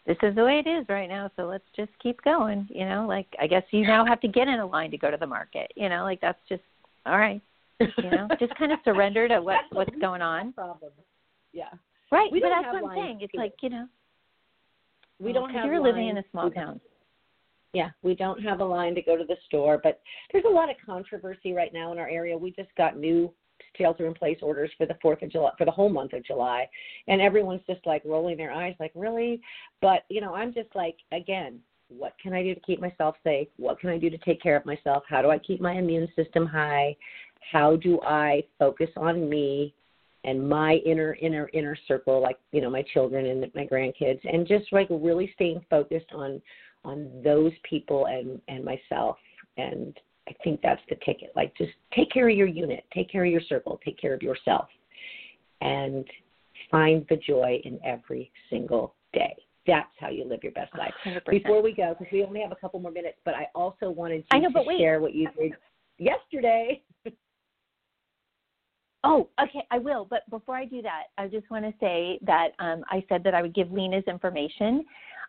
this 0.05 0.17
is 0.23 0.35
the 0.35 0.43
way 0.43 0.61
it 0.65 0.69
is 0.69 0.85
right 0.89 1.09
now, 1.09 1.29
so 1.35 1.43
let's 1.43 1.67
just 1.75 1.91
keep 2.01 2.21
going, 2.23 2.67
you 2.71 2.85
know, 2.85 3.05
like 3.07 3.27
I 3.39 3.47
guess 3.47 3.63
you 3.71 3.85
now 3.85 4.05
have 4.05 4.21
to 4.21 4.27
get 4.27 4.47
in 4.47 4.59
a 4.59 4.65
line 4.65 4.91
to 4.91 4.97
go 4.97 5.11
to 5.11 5.17
the 5.17 5.27
market, 5.27 5.71
you 5.75 5.89
know, 5.89 6.03
like 6.03 6.21
that's 6.21 6.39
just 6.47 6.63
all 7.05 7.17
right, 7.17 7.41
you 7.79 8.09
know, 8.09 8.27
just 8.39 8.55
kind 8.55 8.71
of 8.71 8.79
surrender 8.83 9.27
to 9.27 9.41
what 9.41 9.61
what's 9.71 9.95
going 9.99 10.21
on. 10.21 10.53
Problem. 10.53 10.91
Yeah. 11.53 11.69
Right, 12.11 12.31
We 12.31 12.39
but 12.39 12.49
that's 12.49 12.73
what 12.73 12.91
I'm 12.91 12.97
saying. 12.97 13.19
It's 13.21 13.33
like, 13.35 13.53
you 13.61 13.69
know, 13.69 13.87
We 15.19 15.31
oh, 15.31 15.33
don't 15.33 15.51
have 15.51 15.65
you're 15.65 15.79
living 15.79 16.07
in 16.07 16.17
a 16.17 16.23
small 16.31 16.49
town. 16.49 16.81
Yeah, 17.73 17.89
we 18.01 18.15
don't 18.15 18.41
have 18.41 18.61
a 18.61 18.65
line 18.65 18.95
to 18.95 19.01
go 19.01 19.15
to 19.15 19.23
the 19.23 19.35
store, 19.45 19.79
but 19.83 20.01
there's 20.31 20.45
a 20.45 20.49
lot 20.49 20.71
of 20.71 20.75
controversy 20.83 21.53
right 21.53 21.71
now 21.71 21.91
in 21.91 21.99
our 21.99 22.09
area. 22.09 22.35
We 22.35 22.51
just 22.51 22.69
got 22.77 22.97
new 22.97 23.31
shelter 23.77 24.07
in 24.07 24.15
place 24.15 24.39
orders 24.41 24.71
for 24.75 24.87
the 24.87 24.95
4th 25.03 25.21
of 25.21 25.31
July 25.31 25.51
for 25.55 25.65
the 25.65 25.71
whole 25.71 25.89
month 25.89 26.13
of 26.13 26.25
July, 26.25 26.67
and 27.07 27.21
everyone's 27.21 27.61
just 27.67 27.85
like 27.85 28.01
rolling 28.05 28.37
their 28.37 28.51
eyes 28.51 28.75
like, 28.79 28.91
"Really?" 28.95 29.39
But, 29.81 30.05
you 30.09 30.19
know, 30.19 30.33
I'm 30.33 30.51
just 30.51 30.75
like, 30.75 30.97
again, 31.11 31.59
what 31.89 32.13
can 32.21 32.33
I 32.33 32.41
do 32.41 32.55
to 32.55 32.61
keep 32.61 32.79
myself 32.79 33.15
safe? 33.23 33.47
What 33.57 33.79
can 33.79 33.89
I 33.89 33.97
do 33.97 34.09
to 34.09 34.17
take 34.19 34.41
care 34.41 34.55
of 34.55 34.65
myself? 34.65 35.03
How 35.07 35.21
do 35.21 35.29
I 35.29 35.37
keep 35.39 35.59
my 35.59 35.73
immune 35.73 36.07
system 36.15 36.45
high? 36.45 36.95
How 37.51 37.75
do 37.75 37.99
I 38.01 38.43
focus 38.57 38.89
on 38.97 39.29
me 39.29 39.73
and 40.23 40.47
my 40.47 40.75
inner 40.85 41.15
inner 41.21 41.49
inner 41.53 41.77
circle 41.87 42.21
like, 42.21 42.37
you 42.51 42.61
know, 42.61 42.69
my 42.69 42.83
children 42.93 43.25
and 43.25 43.51
my 43.55 43.65
grandkids 43.65 44.19
and 44.31 44.47
just 44.47 44.71
like 44.71 44.87
really 44.89 45.31
staying 45.35 45.65
focused 45.69 46.11
on 46.13 46.41
on 46.83 47.09
those 47.23 47.53
people 47.69 48.05
and 48.07 48.41
and 48.47 48.63
myself. 48.63 49.17
And 49.57 49.97
i 50.27 50.33
think 50.43 50.59
that's 50.61 50.81
the 50.89 50.95
ticket 50.97 51.31
like 51.35 51.55
just 51.57 51.71
take 51.91 52.11
care 52.11 52.29
of 52.29 52.37
your 52.37 52.45
unit 52.45 52.83
take 52.93 53.09
care 53.09 53.25
of 53.25 53.31
your 53.31 53.41
circle 53.49 53.79
take 53.83 53.99
care 53.99 54.13
of 54.13 54.21
yourself 54.21 54.67
and 55.61 56.05
find 56.69 57.05
the 57.09 57.17
joy 57.17 57.59
in 57.63 57.79
every 57.83 58.31
single 58.49 58.95
day. 59.13 59.35
That's 59.67 59.89
how 59.99 60.09
you 60.09 60.25
live 60.25 60.39
your 60.43 60.51
best 60.53 60.73
life. 60.77 60.93
100%. 61.05 61.29
before 61.29 61.61
we 61.61 61.73
go 61.73 61.95
because 61.97 62.11
we 62.11 62.23
only 62.23 62.41
have 62.41 62.51
a 62.51 62.55
couple 62.55 62.79
more 62.79 62.91
minutes 62.91 63.17
but 63.25 63.35
i 63.35 63.47
also 63.53 63.89
wanted 63.89 64.23
I 64.31 64.39
know, 64.39 64.49
to 64.49 64.77
share 64.77 64.99
what 64.99 65.13
you 65.13 65.29
did 65.37 65.53
yesterday 65.97 66.81
Oh, 69.03 69.29
okay, 69.41 69.63
I 69.71 69.77
will. 69.77 70.05
But 70.09 70.29
before 70.29 70.55
I 70.55 70.65
do 70.65 70.81
that, 70.81 71.03
I 71.17 71.27
just 71.27 71.49
want 71.49 71.65
to 71.65 71.73
say 71.79 72.19
that 72.23 72.49
um, 72.59 72.83
I 72.89 73.03
said 73.07 73.23
that 73.23 73.33
I 73.33 73.41
would 73.41 73.53
give 73.53 73.71
Lina's 73.71 74.03
information. 74.07 74.85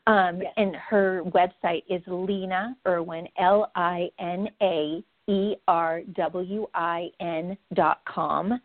Um, 0.06 0.40
Yes. 0.42 0.52
And 0.56 0.74
her 0.76 1.22
website 1.26 1.82
is 1.88 2.02
Lina 2.06 2.74
Erwin, 2.86 3.28
L 3.38 3.70
I 3.76 4.08
N 4.18 4.48
A 4.62 5.04
E 5.28 5.54
R 5.68 6.00
W 6.16 6.66
I 6.74 7.10
N 7.20 7.56
dot 7.74 8.00
com. 8.08 8.58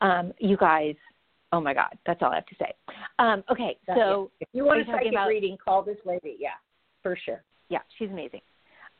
Um, 0.00 0.32
you 0.38 0.56
guys, 0.56 0.94
oh 1.52 1.60
my 1.60 1.74
God, 1.74 1.98
that's 2.06 2.22
all 2.22 2.30
I 2.30 2.36
have 2.36 2.46
to 2.46 2.54
say. 2.60 2.72
Um, 3.18 3.42
okay, 3.50 3.76
so 3.86 4.30
if 4.40 4.48
you 4.52 4.64
want 4.64 4.78
are 4.78 4.82
a 4.82 4.86
you 4.86 4.92
talking 4.92 4.98
psychic 5.06 5.12
about- 5.14 5.28
reading 5.28 5.56
call 5.62 5.82
this 5.82 5.98
lady 6.06 6.36
yeah 6.38 6.50
for 7.02 7.16
sure 7.24 7.42
yeah, 7.68 7.80
she's 7.98 8.08
amazing. 8.10 8.40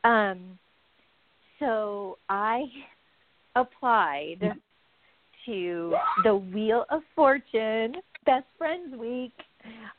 Um, 0.03 0.59
so 1.59 2.17
I 2.29 2.65
applied 3.55 4.55
to 5.45 5.95
the 6.23 6.35
Wheel 6.35 6.85
of 6.89 7.01
Fortune 7.15 7.95
Best 8.25 8.45
Friends 8.57 8.95
Week, 8.97 9.33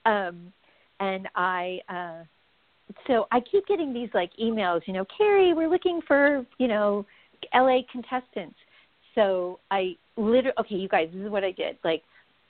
um, 0.06 0.52
and 1.00 1.28
I. 1.34 1.80
Uh, 1.88 2.24
so 3.06 3.26
I 3.30 3.40
keep 3.40 3.66
getting 3.66 3.92
these 3.92 4.08
like 4.14 4.30
emails, 4.42 4.80
you 4.86 4.92
know, 4.92 5.04
Cari, 5.16 5.54
we're 5.54 5.68
looking 5.68 6.00
for 6.06 6.44
you 6.58 6.68
know, 6.68 7.06
LA 7.54 7.80
contestants. 7.90 8.56
so 9.14 9.60
I 9.70 9.96
literally 10.16 10.54
okay, 10.60 10.74
you 10.74 10.88
guys, 10.88 11.08
this 11.12 11.24
is 11.24 11.30
what 11.30 11.44
I 11.44 11.52
did. 11.52 11.78
Like 11.84 12.02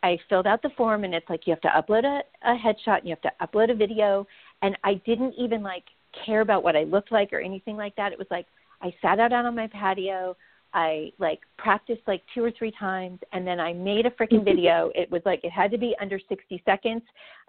I 0.03 0.19
filled 0.29 0.47
out 0.47 0.63
the 0.63 0.71
form 0.77 1.05
and 1.05 1.15
it's 1.15 1.29
like 1.29 1.47
you 1.47 1.55
have 1.55 1.61
to 1.63 1.69
upload 1.69 2.05
a, 2.05 2.23
a 2.49 2.57
headshot 2.57 3.01
and 3.01 3.09
you 3.09 3.15
have 3.15 3.23
to 3.23 3.33
upload 3.47 3.71
a 3.71 3.75
video 3.75 4.27
and 4.63 4.77
I 4.83 4.95
didn't 5.07 5.35
even 5.39 5.63
like 5.63 5.85
care 6.25 6.41
about 6.41 6.63
what 6.63 6.77
I 6.77 6.85
looked 6.85 7.13
like 7.13 7.33
or 7.33 7.41
anything 7.41 7.77
like 7.77 7.95
that. 7.97 8.13
It 8.13 8.19
was 8.19 8.29
like 8.31 8.47
I 8.83 8.95
sat 9.03 9.21
out 9.21 9.33
on 9.33 9.55
my 9.55 9.67
patio, 9.67 10.37
I 10.73 11.13
like 11.19 11.41
practiced 11.59 12.03
like 12.07 12.23
two 12.35 12.45
or 12.45 12.51
three 12.51 12.73
times 12.79 13.19
and 13.33 13.47
then 13.47 13.59
I 13.59 13.73
made 13.73 14.07
a 14.07 14.11
freaking 14.11 14.45
video. 14.45 14.91
It 14.95 15.11
was 15.11 15.23
like 15.25 15.41
it 15.45 15.51
had 15.51 15.71
to 15.73 15.79
be 15.79 15.95
under 16.01 16.19
60 16.29 16.63
seconds 16.65 17.03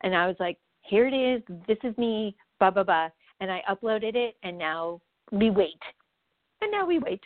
and 0.03 0.15
I 0.15 0.27
was 0.27 0.35
like, 0.39 0.57
here 0.81 1.07
it 1.07 1.13
is. 1.13 1.41
This 1.67 1.77
is 1.83 1.97
me, 1.97 2.35
blah 2.59 2.71
blah 2.71 2.83
blah. 2.83 3.09
And 3.39 3.51
I 3.51 3.61
uploaded 3.69 4.15
it 4.15 4.35
and 4.43 4.57
now 4.57 5.01
we 5.31 5.49
wait. 5.49 5.79
And 6.61 6.71
now 6.71 6.85
we 6.85 6.99
wait. 6.99 7.21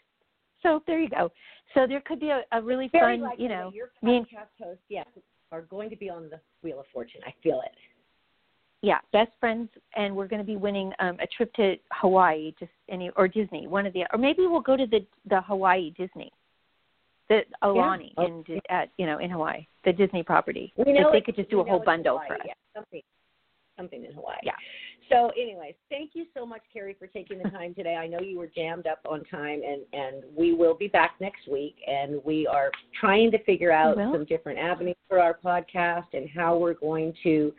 So 0.64 0.82
there 0.88 1.00
you 1.00 1.10
go. 1.10 1.32
So 1.74 1.86
there 1.88 2.02
could 2.02 2.20
be 2.20 2.30
a, 2.30 2.44
a 2.52 2.62
really 2.62 2.90
Very 2.92 3.20
fun, 3.20 3.32
you 3.38 3.50
know, 3.50 3.72
your 3.74 3.90
me 4.02 4.18
and 4.18 4.26
podcast 4.26 4.64
hosts, 4.64 4.84
yes, 4.90 5.06
are 5.52 5.64
going 5.64 5.90
to 5.90 5.96
be 5.96 6.10
on 6.10 6.30
the 6.30 6.40
Wheel 6.64 6.80
of 6.80 6.86
Fortune. 6.94 7.22
I 7.26 7.34
feel 7.44 7.62
it. 7.66 7.72
Yeah, 8.86 9.00
best 9.12 9.32
friends, 9.39 9.67
and 9.95 10.15
we're 10.15 10.28
going 10.28 10.43
to 10.43 10.45
be 10.45 10.58
winning 10.58 10.93
um, 11.00 11.17
a 11.19 11.26
trip 11.26 11.52
to 11.56 11.76
Hawaii, 11.91 12.54
just 12.60 12.71
any 12.88 13.10
or 13.17 13.28
Disney, 13.28 13.65
one 13.65 13.88
of 13.88 13.93
the, 13.93 14.04
or 14.13 14.19
maybe 14.19 14.45
we'll 14.45 14.62
go 14.62 14.78
to 14.78 14.86
the 14.86 15.00
the 15.28 15.41
Hawaii 15.41 15.89
Disney, 15.98 16.32
the 17.28 17.41
Aulani 17.63 18.13
Oh, 18.15 18.28
in 18.28 18.62
at 18.69 18.89
you 18.98 19.08
know 19.08 19.17
in 19.17 19.32
Hawaii, 19.32 19.65
the 19.86 19.91
Disney 19.91 20.21
property. 20.21 20.71
We 20.78 20.93
if 20.93 21.02
know 21.02 21.12
they 21.12 21.21
could 21.21 21.36
just 21.36 21.50
do 21.50 21.62
a 21.62 21.63
whole 21.63 21.82
bundle 21.84 22.19
Hawaii, 22.19 22.28
for 22.28 22.34
us. 22.36 22.41
Yeah, 22.45 22.54
something, 22.76 23.02
something 23.76 24.06
in 24.06 24.13
Hawaii. 24.13 24.38
Yeah. 24.43 24.52
So, 25.10 25.32
anyways, 25.32 25.74
thank 25.89 26.12
you 26.13 26.28
so 26.36 26.45
much, 26.45 26.62
Cari, 26.71 26.95
for 27.00 27.08
taking 27.08 27.39
the 27.39 27.50
time 27.50 27.74
today. 27.74 27.95
I 27.95 28.06
know 28.06 28.19
you 28.19 28.38
were 28.38 28.52
jammed 28.56 28.86
up 28.86 29.00
on 29.10 29.24
time, 29.24 29.62
and 29.67 29.82
and 29.93 30.24
we 30.38 30.54
will 30.54 30.76
be 30.76 30.89
back 30.89 31.15
next 31.19 31.48
week, 31.48 31.78
and 31.88 32.24
we 32.24 32.45
are 32.45 32.69
trying 33.00 33.32
to 33.32 33.43
figure 33.45 33.71
out 33.71 33.98
some 33.98 34.26
different 34.26 34.60
avenues 34.60 34.95
for 35.10 35.19
our 35.19 35.39
podcast 35.43 36.13
and 36.13 36.30
how 36.30 36.56
we're 36.56 36.76
going 36.76 37.15
to. 37.24 37.52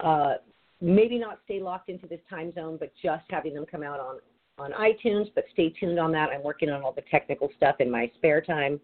Uh, 0.00 0.34
maybe 0.82 1.18
not 1.18 1.38
stay 1.44 1.60
locked 1.60 1.88
into 1.88 2.06
this 2.06 2.20
time 2.28 2.52
zone, 2.54 2.76
but 2.78 2.92
just 3.02 3.24
having 3.30 3.54
them 3.54 3.64
come 3.70 3.82
out 3.82 4.00
on 4.00 4.16
on 4.58 4.72
iTunes. 4.72 5.30
But 5.34 5.44
stay 5.52 5.70
tuned 5.70 5.98
on 5.98 6.12
that. 6.12 6.28
I'm 6.30 6.42
working 6.42 6.68
on 6.70 6.82
all 6.82 6.92
the 6.92 7.02
technical 7.10 7.48
stuff 7.56 7.76
in 7.80 7.90
my 7.90 8.10
spare 8.16 8.40
time, 8.42 8.78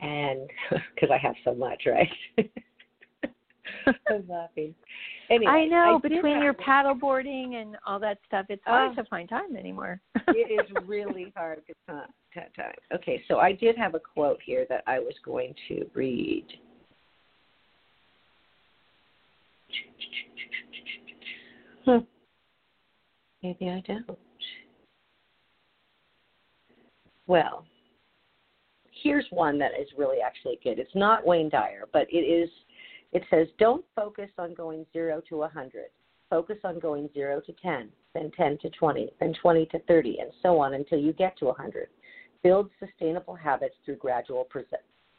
and 0.00 0.48
because 0.94 1.10
I 1.10 1.18
have 1.18 1.34
so 1.44 1.54
much, 1.54 1.84
right? 1.86 2.08
I'm 4.08 4.24
laughing. 4.28 4.74
Anyway, 5.30 5.50
I 5.50 5.64
know 5.66 5.98
did 6.02 6.12
between 6.12 6.34
have- 6.34 6.42
your 6.44 6.52
paddle 6.52 6.94
boarding 6.94 7.54
and 7.56 7.76
all 7.86 7.98
that 8.00 8.18
stuff, 8.26 8.46
it's 8.48 8.62
hard 8.64 8.92
Oh. 8.92 9.02
to 9.02 9.08
find 9.08 9.28
time 9.28 9.56
anymore. 9.56 10.00
it 10.28 10.60
is 10.60 10.70
really 10.86 11.32
hard 11.34 11.62
to 11.66 11.74
time. 11.90 12.08
time. 12.56 12.74
Okay, 12.94 13.22
so 13.28 13.38
I 13.38 13.52
did 13.52 13.76
have 13.76 13.94
a 13.94 14.00
quote 14.00 14.40
here 14.44 14.66
that 14.68 14.84
I 14.86 14.98
was 14.98 15.14
going 15.24 15.54
to 15.68 15.86
read. 15.94 16.46
Hmm. 21.84 21.98
Maybe 23.42 23.68
I 23.68 23.82
don't. 23.86 24.18
Well, 27.26 27.64
here's 29.02 29.26
one 29.30 29.58
that 29.58 29.72
is 29.80 29.88
really 29.96 30.18
actually 30.24 30.58
good. 30.62 30.78
It's 30.78 30.94
not 30.94 31.26
Wayne 31.26 31.48
Dyer, 31.48 31.88
but 31.92 32.06
it 32.10 32.18
is. 32.18 32.48
It 33.12 33.22
says, 33.30 33.48
"Don't 33.58 33.84
focus 33.96 34.30
on 34.38 34.54
going 34.54 34.86
zero 34.92 35.20
to 35.28 35.42
a 35.42 35.48
hundred. 35.48 35.90
Focus 36.30 36.58
on 36.64 36.78
going 36.78 37.10
zero 37.12 37.40
to 37.40 37.52
ten, 37.54 37.90
then 38.14 38.30
ten 38.36 38.58
to 38.58 38.70
twenty, 38.70 39.10
then 39.20 39.34
twenty 39.40 39.66
to 39.66 39.78
thirty, 39.80 40.18
and 40.18 40.30
so 40.42 40.58
on 40.58 40.74
until 40.74 40.98
you 40.98 41.12
get 41.12 41.36
to 41.38 41.48
a 41.48 41.54
hundred. 41.54 41.88
Build 42.42 42.70
sustainable 42.78 43.34
habits 43.34 43.74
through 43.84 43.96
gradual 43.96 44.44
pro- 44.44 44.62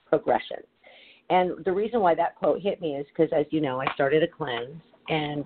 progression." 0.06 0.58
And 1.30 1.63
the 1.65 1.71
reason 1.71 1.99
why 2.02 2.15
that 2.15 2.36
quote 2.36 2.62
hit 2.62 2.82
me 2.82 2.95
is 2.95 3.06
because, 3.08 3.32
as 3.34 3.45
you 3.49 3.62
know, 3.62 3.80
I 3.80 3.86
started 3.93 4.23
a 4.23 4.28
cleanse, 4.28 4.82
and 5.08 5.45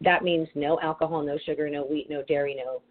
that 0.00 0.22
means 0.24 0.48
no 0.54 0.78
alcohol, 0.80 1.22
no 1.22 1.38
sugar, 1.44 1.68
no 1.68 1.84
wheat, 1.84 2.08
no 2.08 2.22
dairy, 2.22 2.54
no 2.54 2.82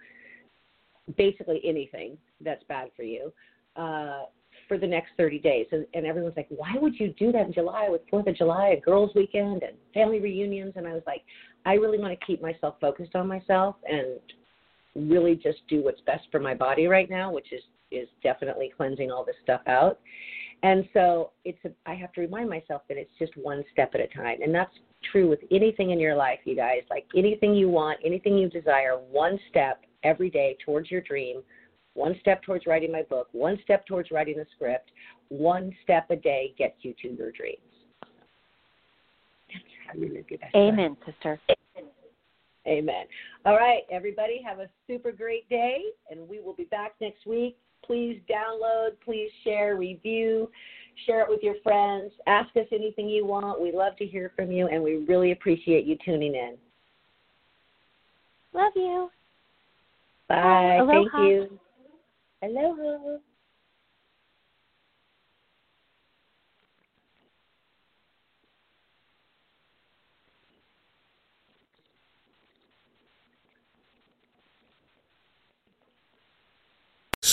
basically 1.18 1.62
anything 1.64 2.18
that's 2.42 2.64
bad 2.66 2.90
for 2.96 3.04
you 3.04 3.34
uh, 3.76 4.24
for 4.68 4.78
the 4.78 4.88
next 4.88 5.10
30 5.18 5.40
days. 5.40 5.66
And, 5.72 5.86
and 5.94 6.06
everyone's 6.06 6.38
like, 6.38 6.48
why 6.50 6.74
would 6.76 7.00
you 7.00 7.14
do 7.18 7.32
that 7.32 7.48
in 7.48 7.54
July 7.54 7.88
with 7.90 8.02
4th 8.12 8.30
of 8.30 8.36
July, 8.36 8.76
a 8.78 8.80
girls' 8.80 9.12
weekend, 9.16 9.64
and 9.64 9.74
family 9.94 10.20
reunions? 10.20 10.74
And 10.76 10.88
I 10.88 10.94
was 10.94 11.04
like, 11.08 11.24
I 11.66 11.74
really 11.74 11.98
want 11.98 12.18
to 12.18 12.26
keep 12.26 12.42
myself 12.42 12.76
focused 12.80 13.16
on 13.16 13.28
myself 13.28 13.76
and 13.90 14.20
really 14.96 15.36
just 15.36 15.60
do 15.68 15.84
what's 15.84 16.02
best 16.02 16.28
for 16.32 16.40
my 16.40 16.54
body 16.54 16.88
right 16.88 17.10
now, 17.10 17.32
which 17.32 17.52
is 17.52 17.62
is 17.92 18.08
definitely 18.22 18.72
cleansing 18.76 19.10
all 19.10 19.26
this 19.26 19.36
stuff 19.42 19.62
out. 19.66 20.00
And 20.62 20.88
so 20.94 21.32
it's 21.44 21.58
a, 21.66 21.72
I 21.90 21.96
have 21.96 22.14
to 22.14 22.22
remind 22.22 22.48
myself 22.48 22.84
that 22.88 22.98
it's 22.98 23.10
just 23.18 23.32
one 23.36 23.64
step 23.72 23.96
at 23.96 24.00
a 24.00 24.08
time, 24.08 24.44
and 24.44 24.54
that's 24.54 24.74
true 25.12 25.30
with 25.30 25.40
anything 25.52 25.92
in 25.92 26.00
your 26.00 26.16
life, 26.16 26.40
you 26.46 26.56
guys. 26.56 26.82
Like 26.90 27.06
anything 27.16 27.56
you 27.56 27.70
want, 27.70 28.00
anything 28.04 28.38
you 28.38 28.50
desire, 28.50 28.98
one 28.98 29.40
step 29.50 29.82
every 30.04 30.30
day 30.30 30.58
towards 30.66 30.92
your 30.92 31.02
dream, 31.02 31.42
one 31.94 32.16
step 32.22 32.42
towards 32.44 32.66
writing 32.66 32.92
my 32.92 33.04
book, 33.04 33.28
one 33.32 33.58
step 33.64 33.86
towards 33.86 34.12
writing 34.12 34.38
the 34.38 34.46
script, 34.56 34.92
one 35.30 35.76
step 35.84 36.10
a 36.10 36.16
day 36.16 36.54
gets 36.58 36.76
you 36.82 36.94
to 37.02 37.10
your 37.10 37.32
dreams. 37.32 37.58
That's 39.52 39.64
how 39.88 40.00
you 40.00 40.14
live 40.14 40.26
your 40.30 40.40
best 40.40 40.54
life. 40.54 40.74
Amen, 40.74 40.98
sister. 41.06 41.40
Amen. 42.68 43.06
All 43.46 43.56
right, 43.56 43.82
everybody, 43.92 44.42
have 44.46 44.60
a 44.60 44.70
super 44.86 45.12
great 45.12 45.50
day, 45.50 45.82
and 46.12 46.28
we 46.28 46.40
will 46.40 46.54
be 46.54 46.66
back 46.66 46.94
next 47.02 47.26
week. 47.26 47.58
Please 47.90 48.22
download, 48.30 48.90
please 49.04 49.32
share, 49.44 49.76
review, 49.76 50.48
share 51.08 51.22
it 51.22 51.28
with 51.28 51.40
your 51.42 51.56
friends. 51.64 52.12
Ask 52.28 52.56
us 52.56 52.68
anything 52.72 53.10
you 53.10 53.26
want. 53.26 53.60
We 53.60 53.72
love 53.72 53.98
to 53.98 54.06
hear 54.06 54.32
from 54.36 54.52
you, 54.52 54.68
and 54.68 54.84
we 54.84 55.06
really 55.08 55.32
appreciate 55.32 55.86
you 55.88 55.98
tuning 56.06 56.36
in. 56.36 56.56
Love 58.54 58.74
you. 58.76 59.10
Bye. 60.28 60.82
Thank 60.88 61.12
Aloha. 61.12 61.26
you. 61.26 61.60
Aloha. 62.44 63.18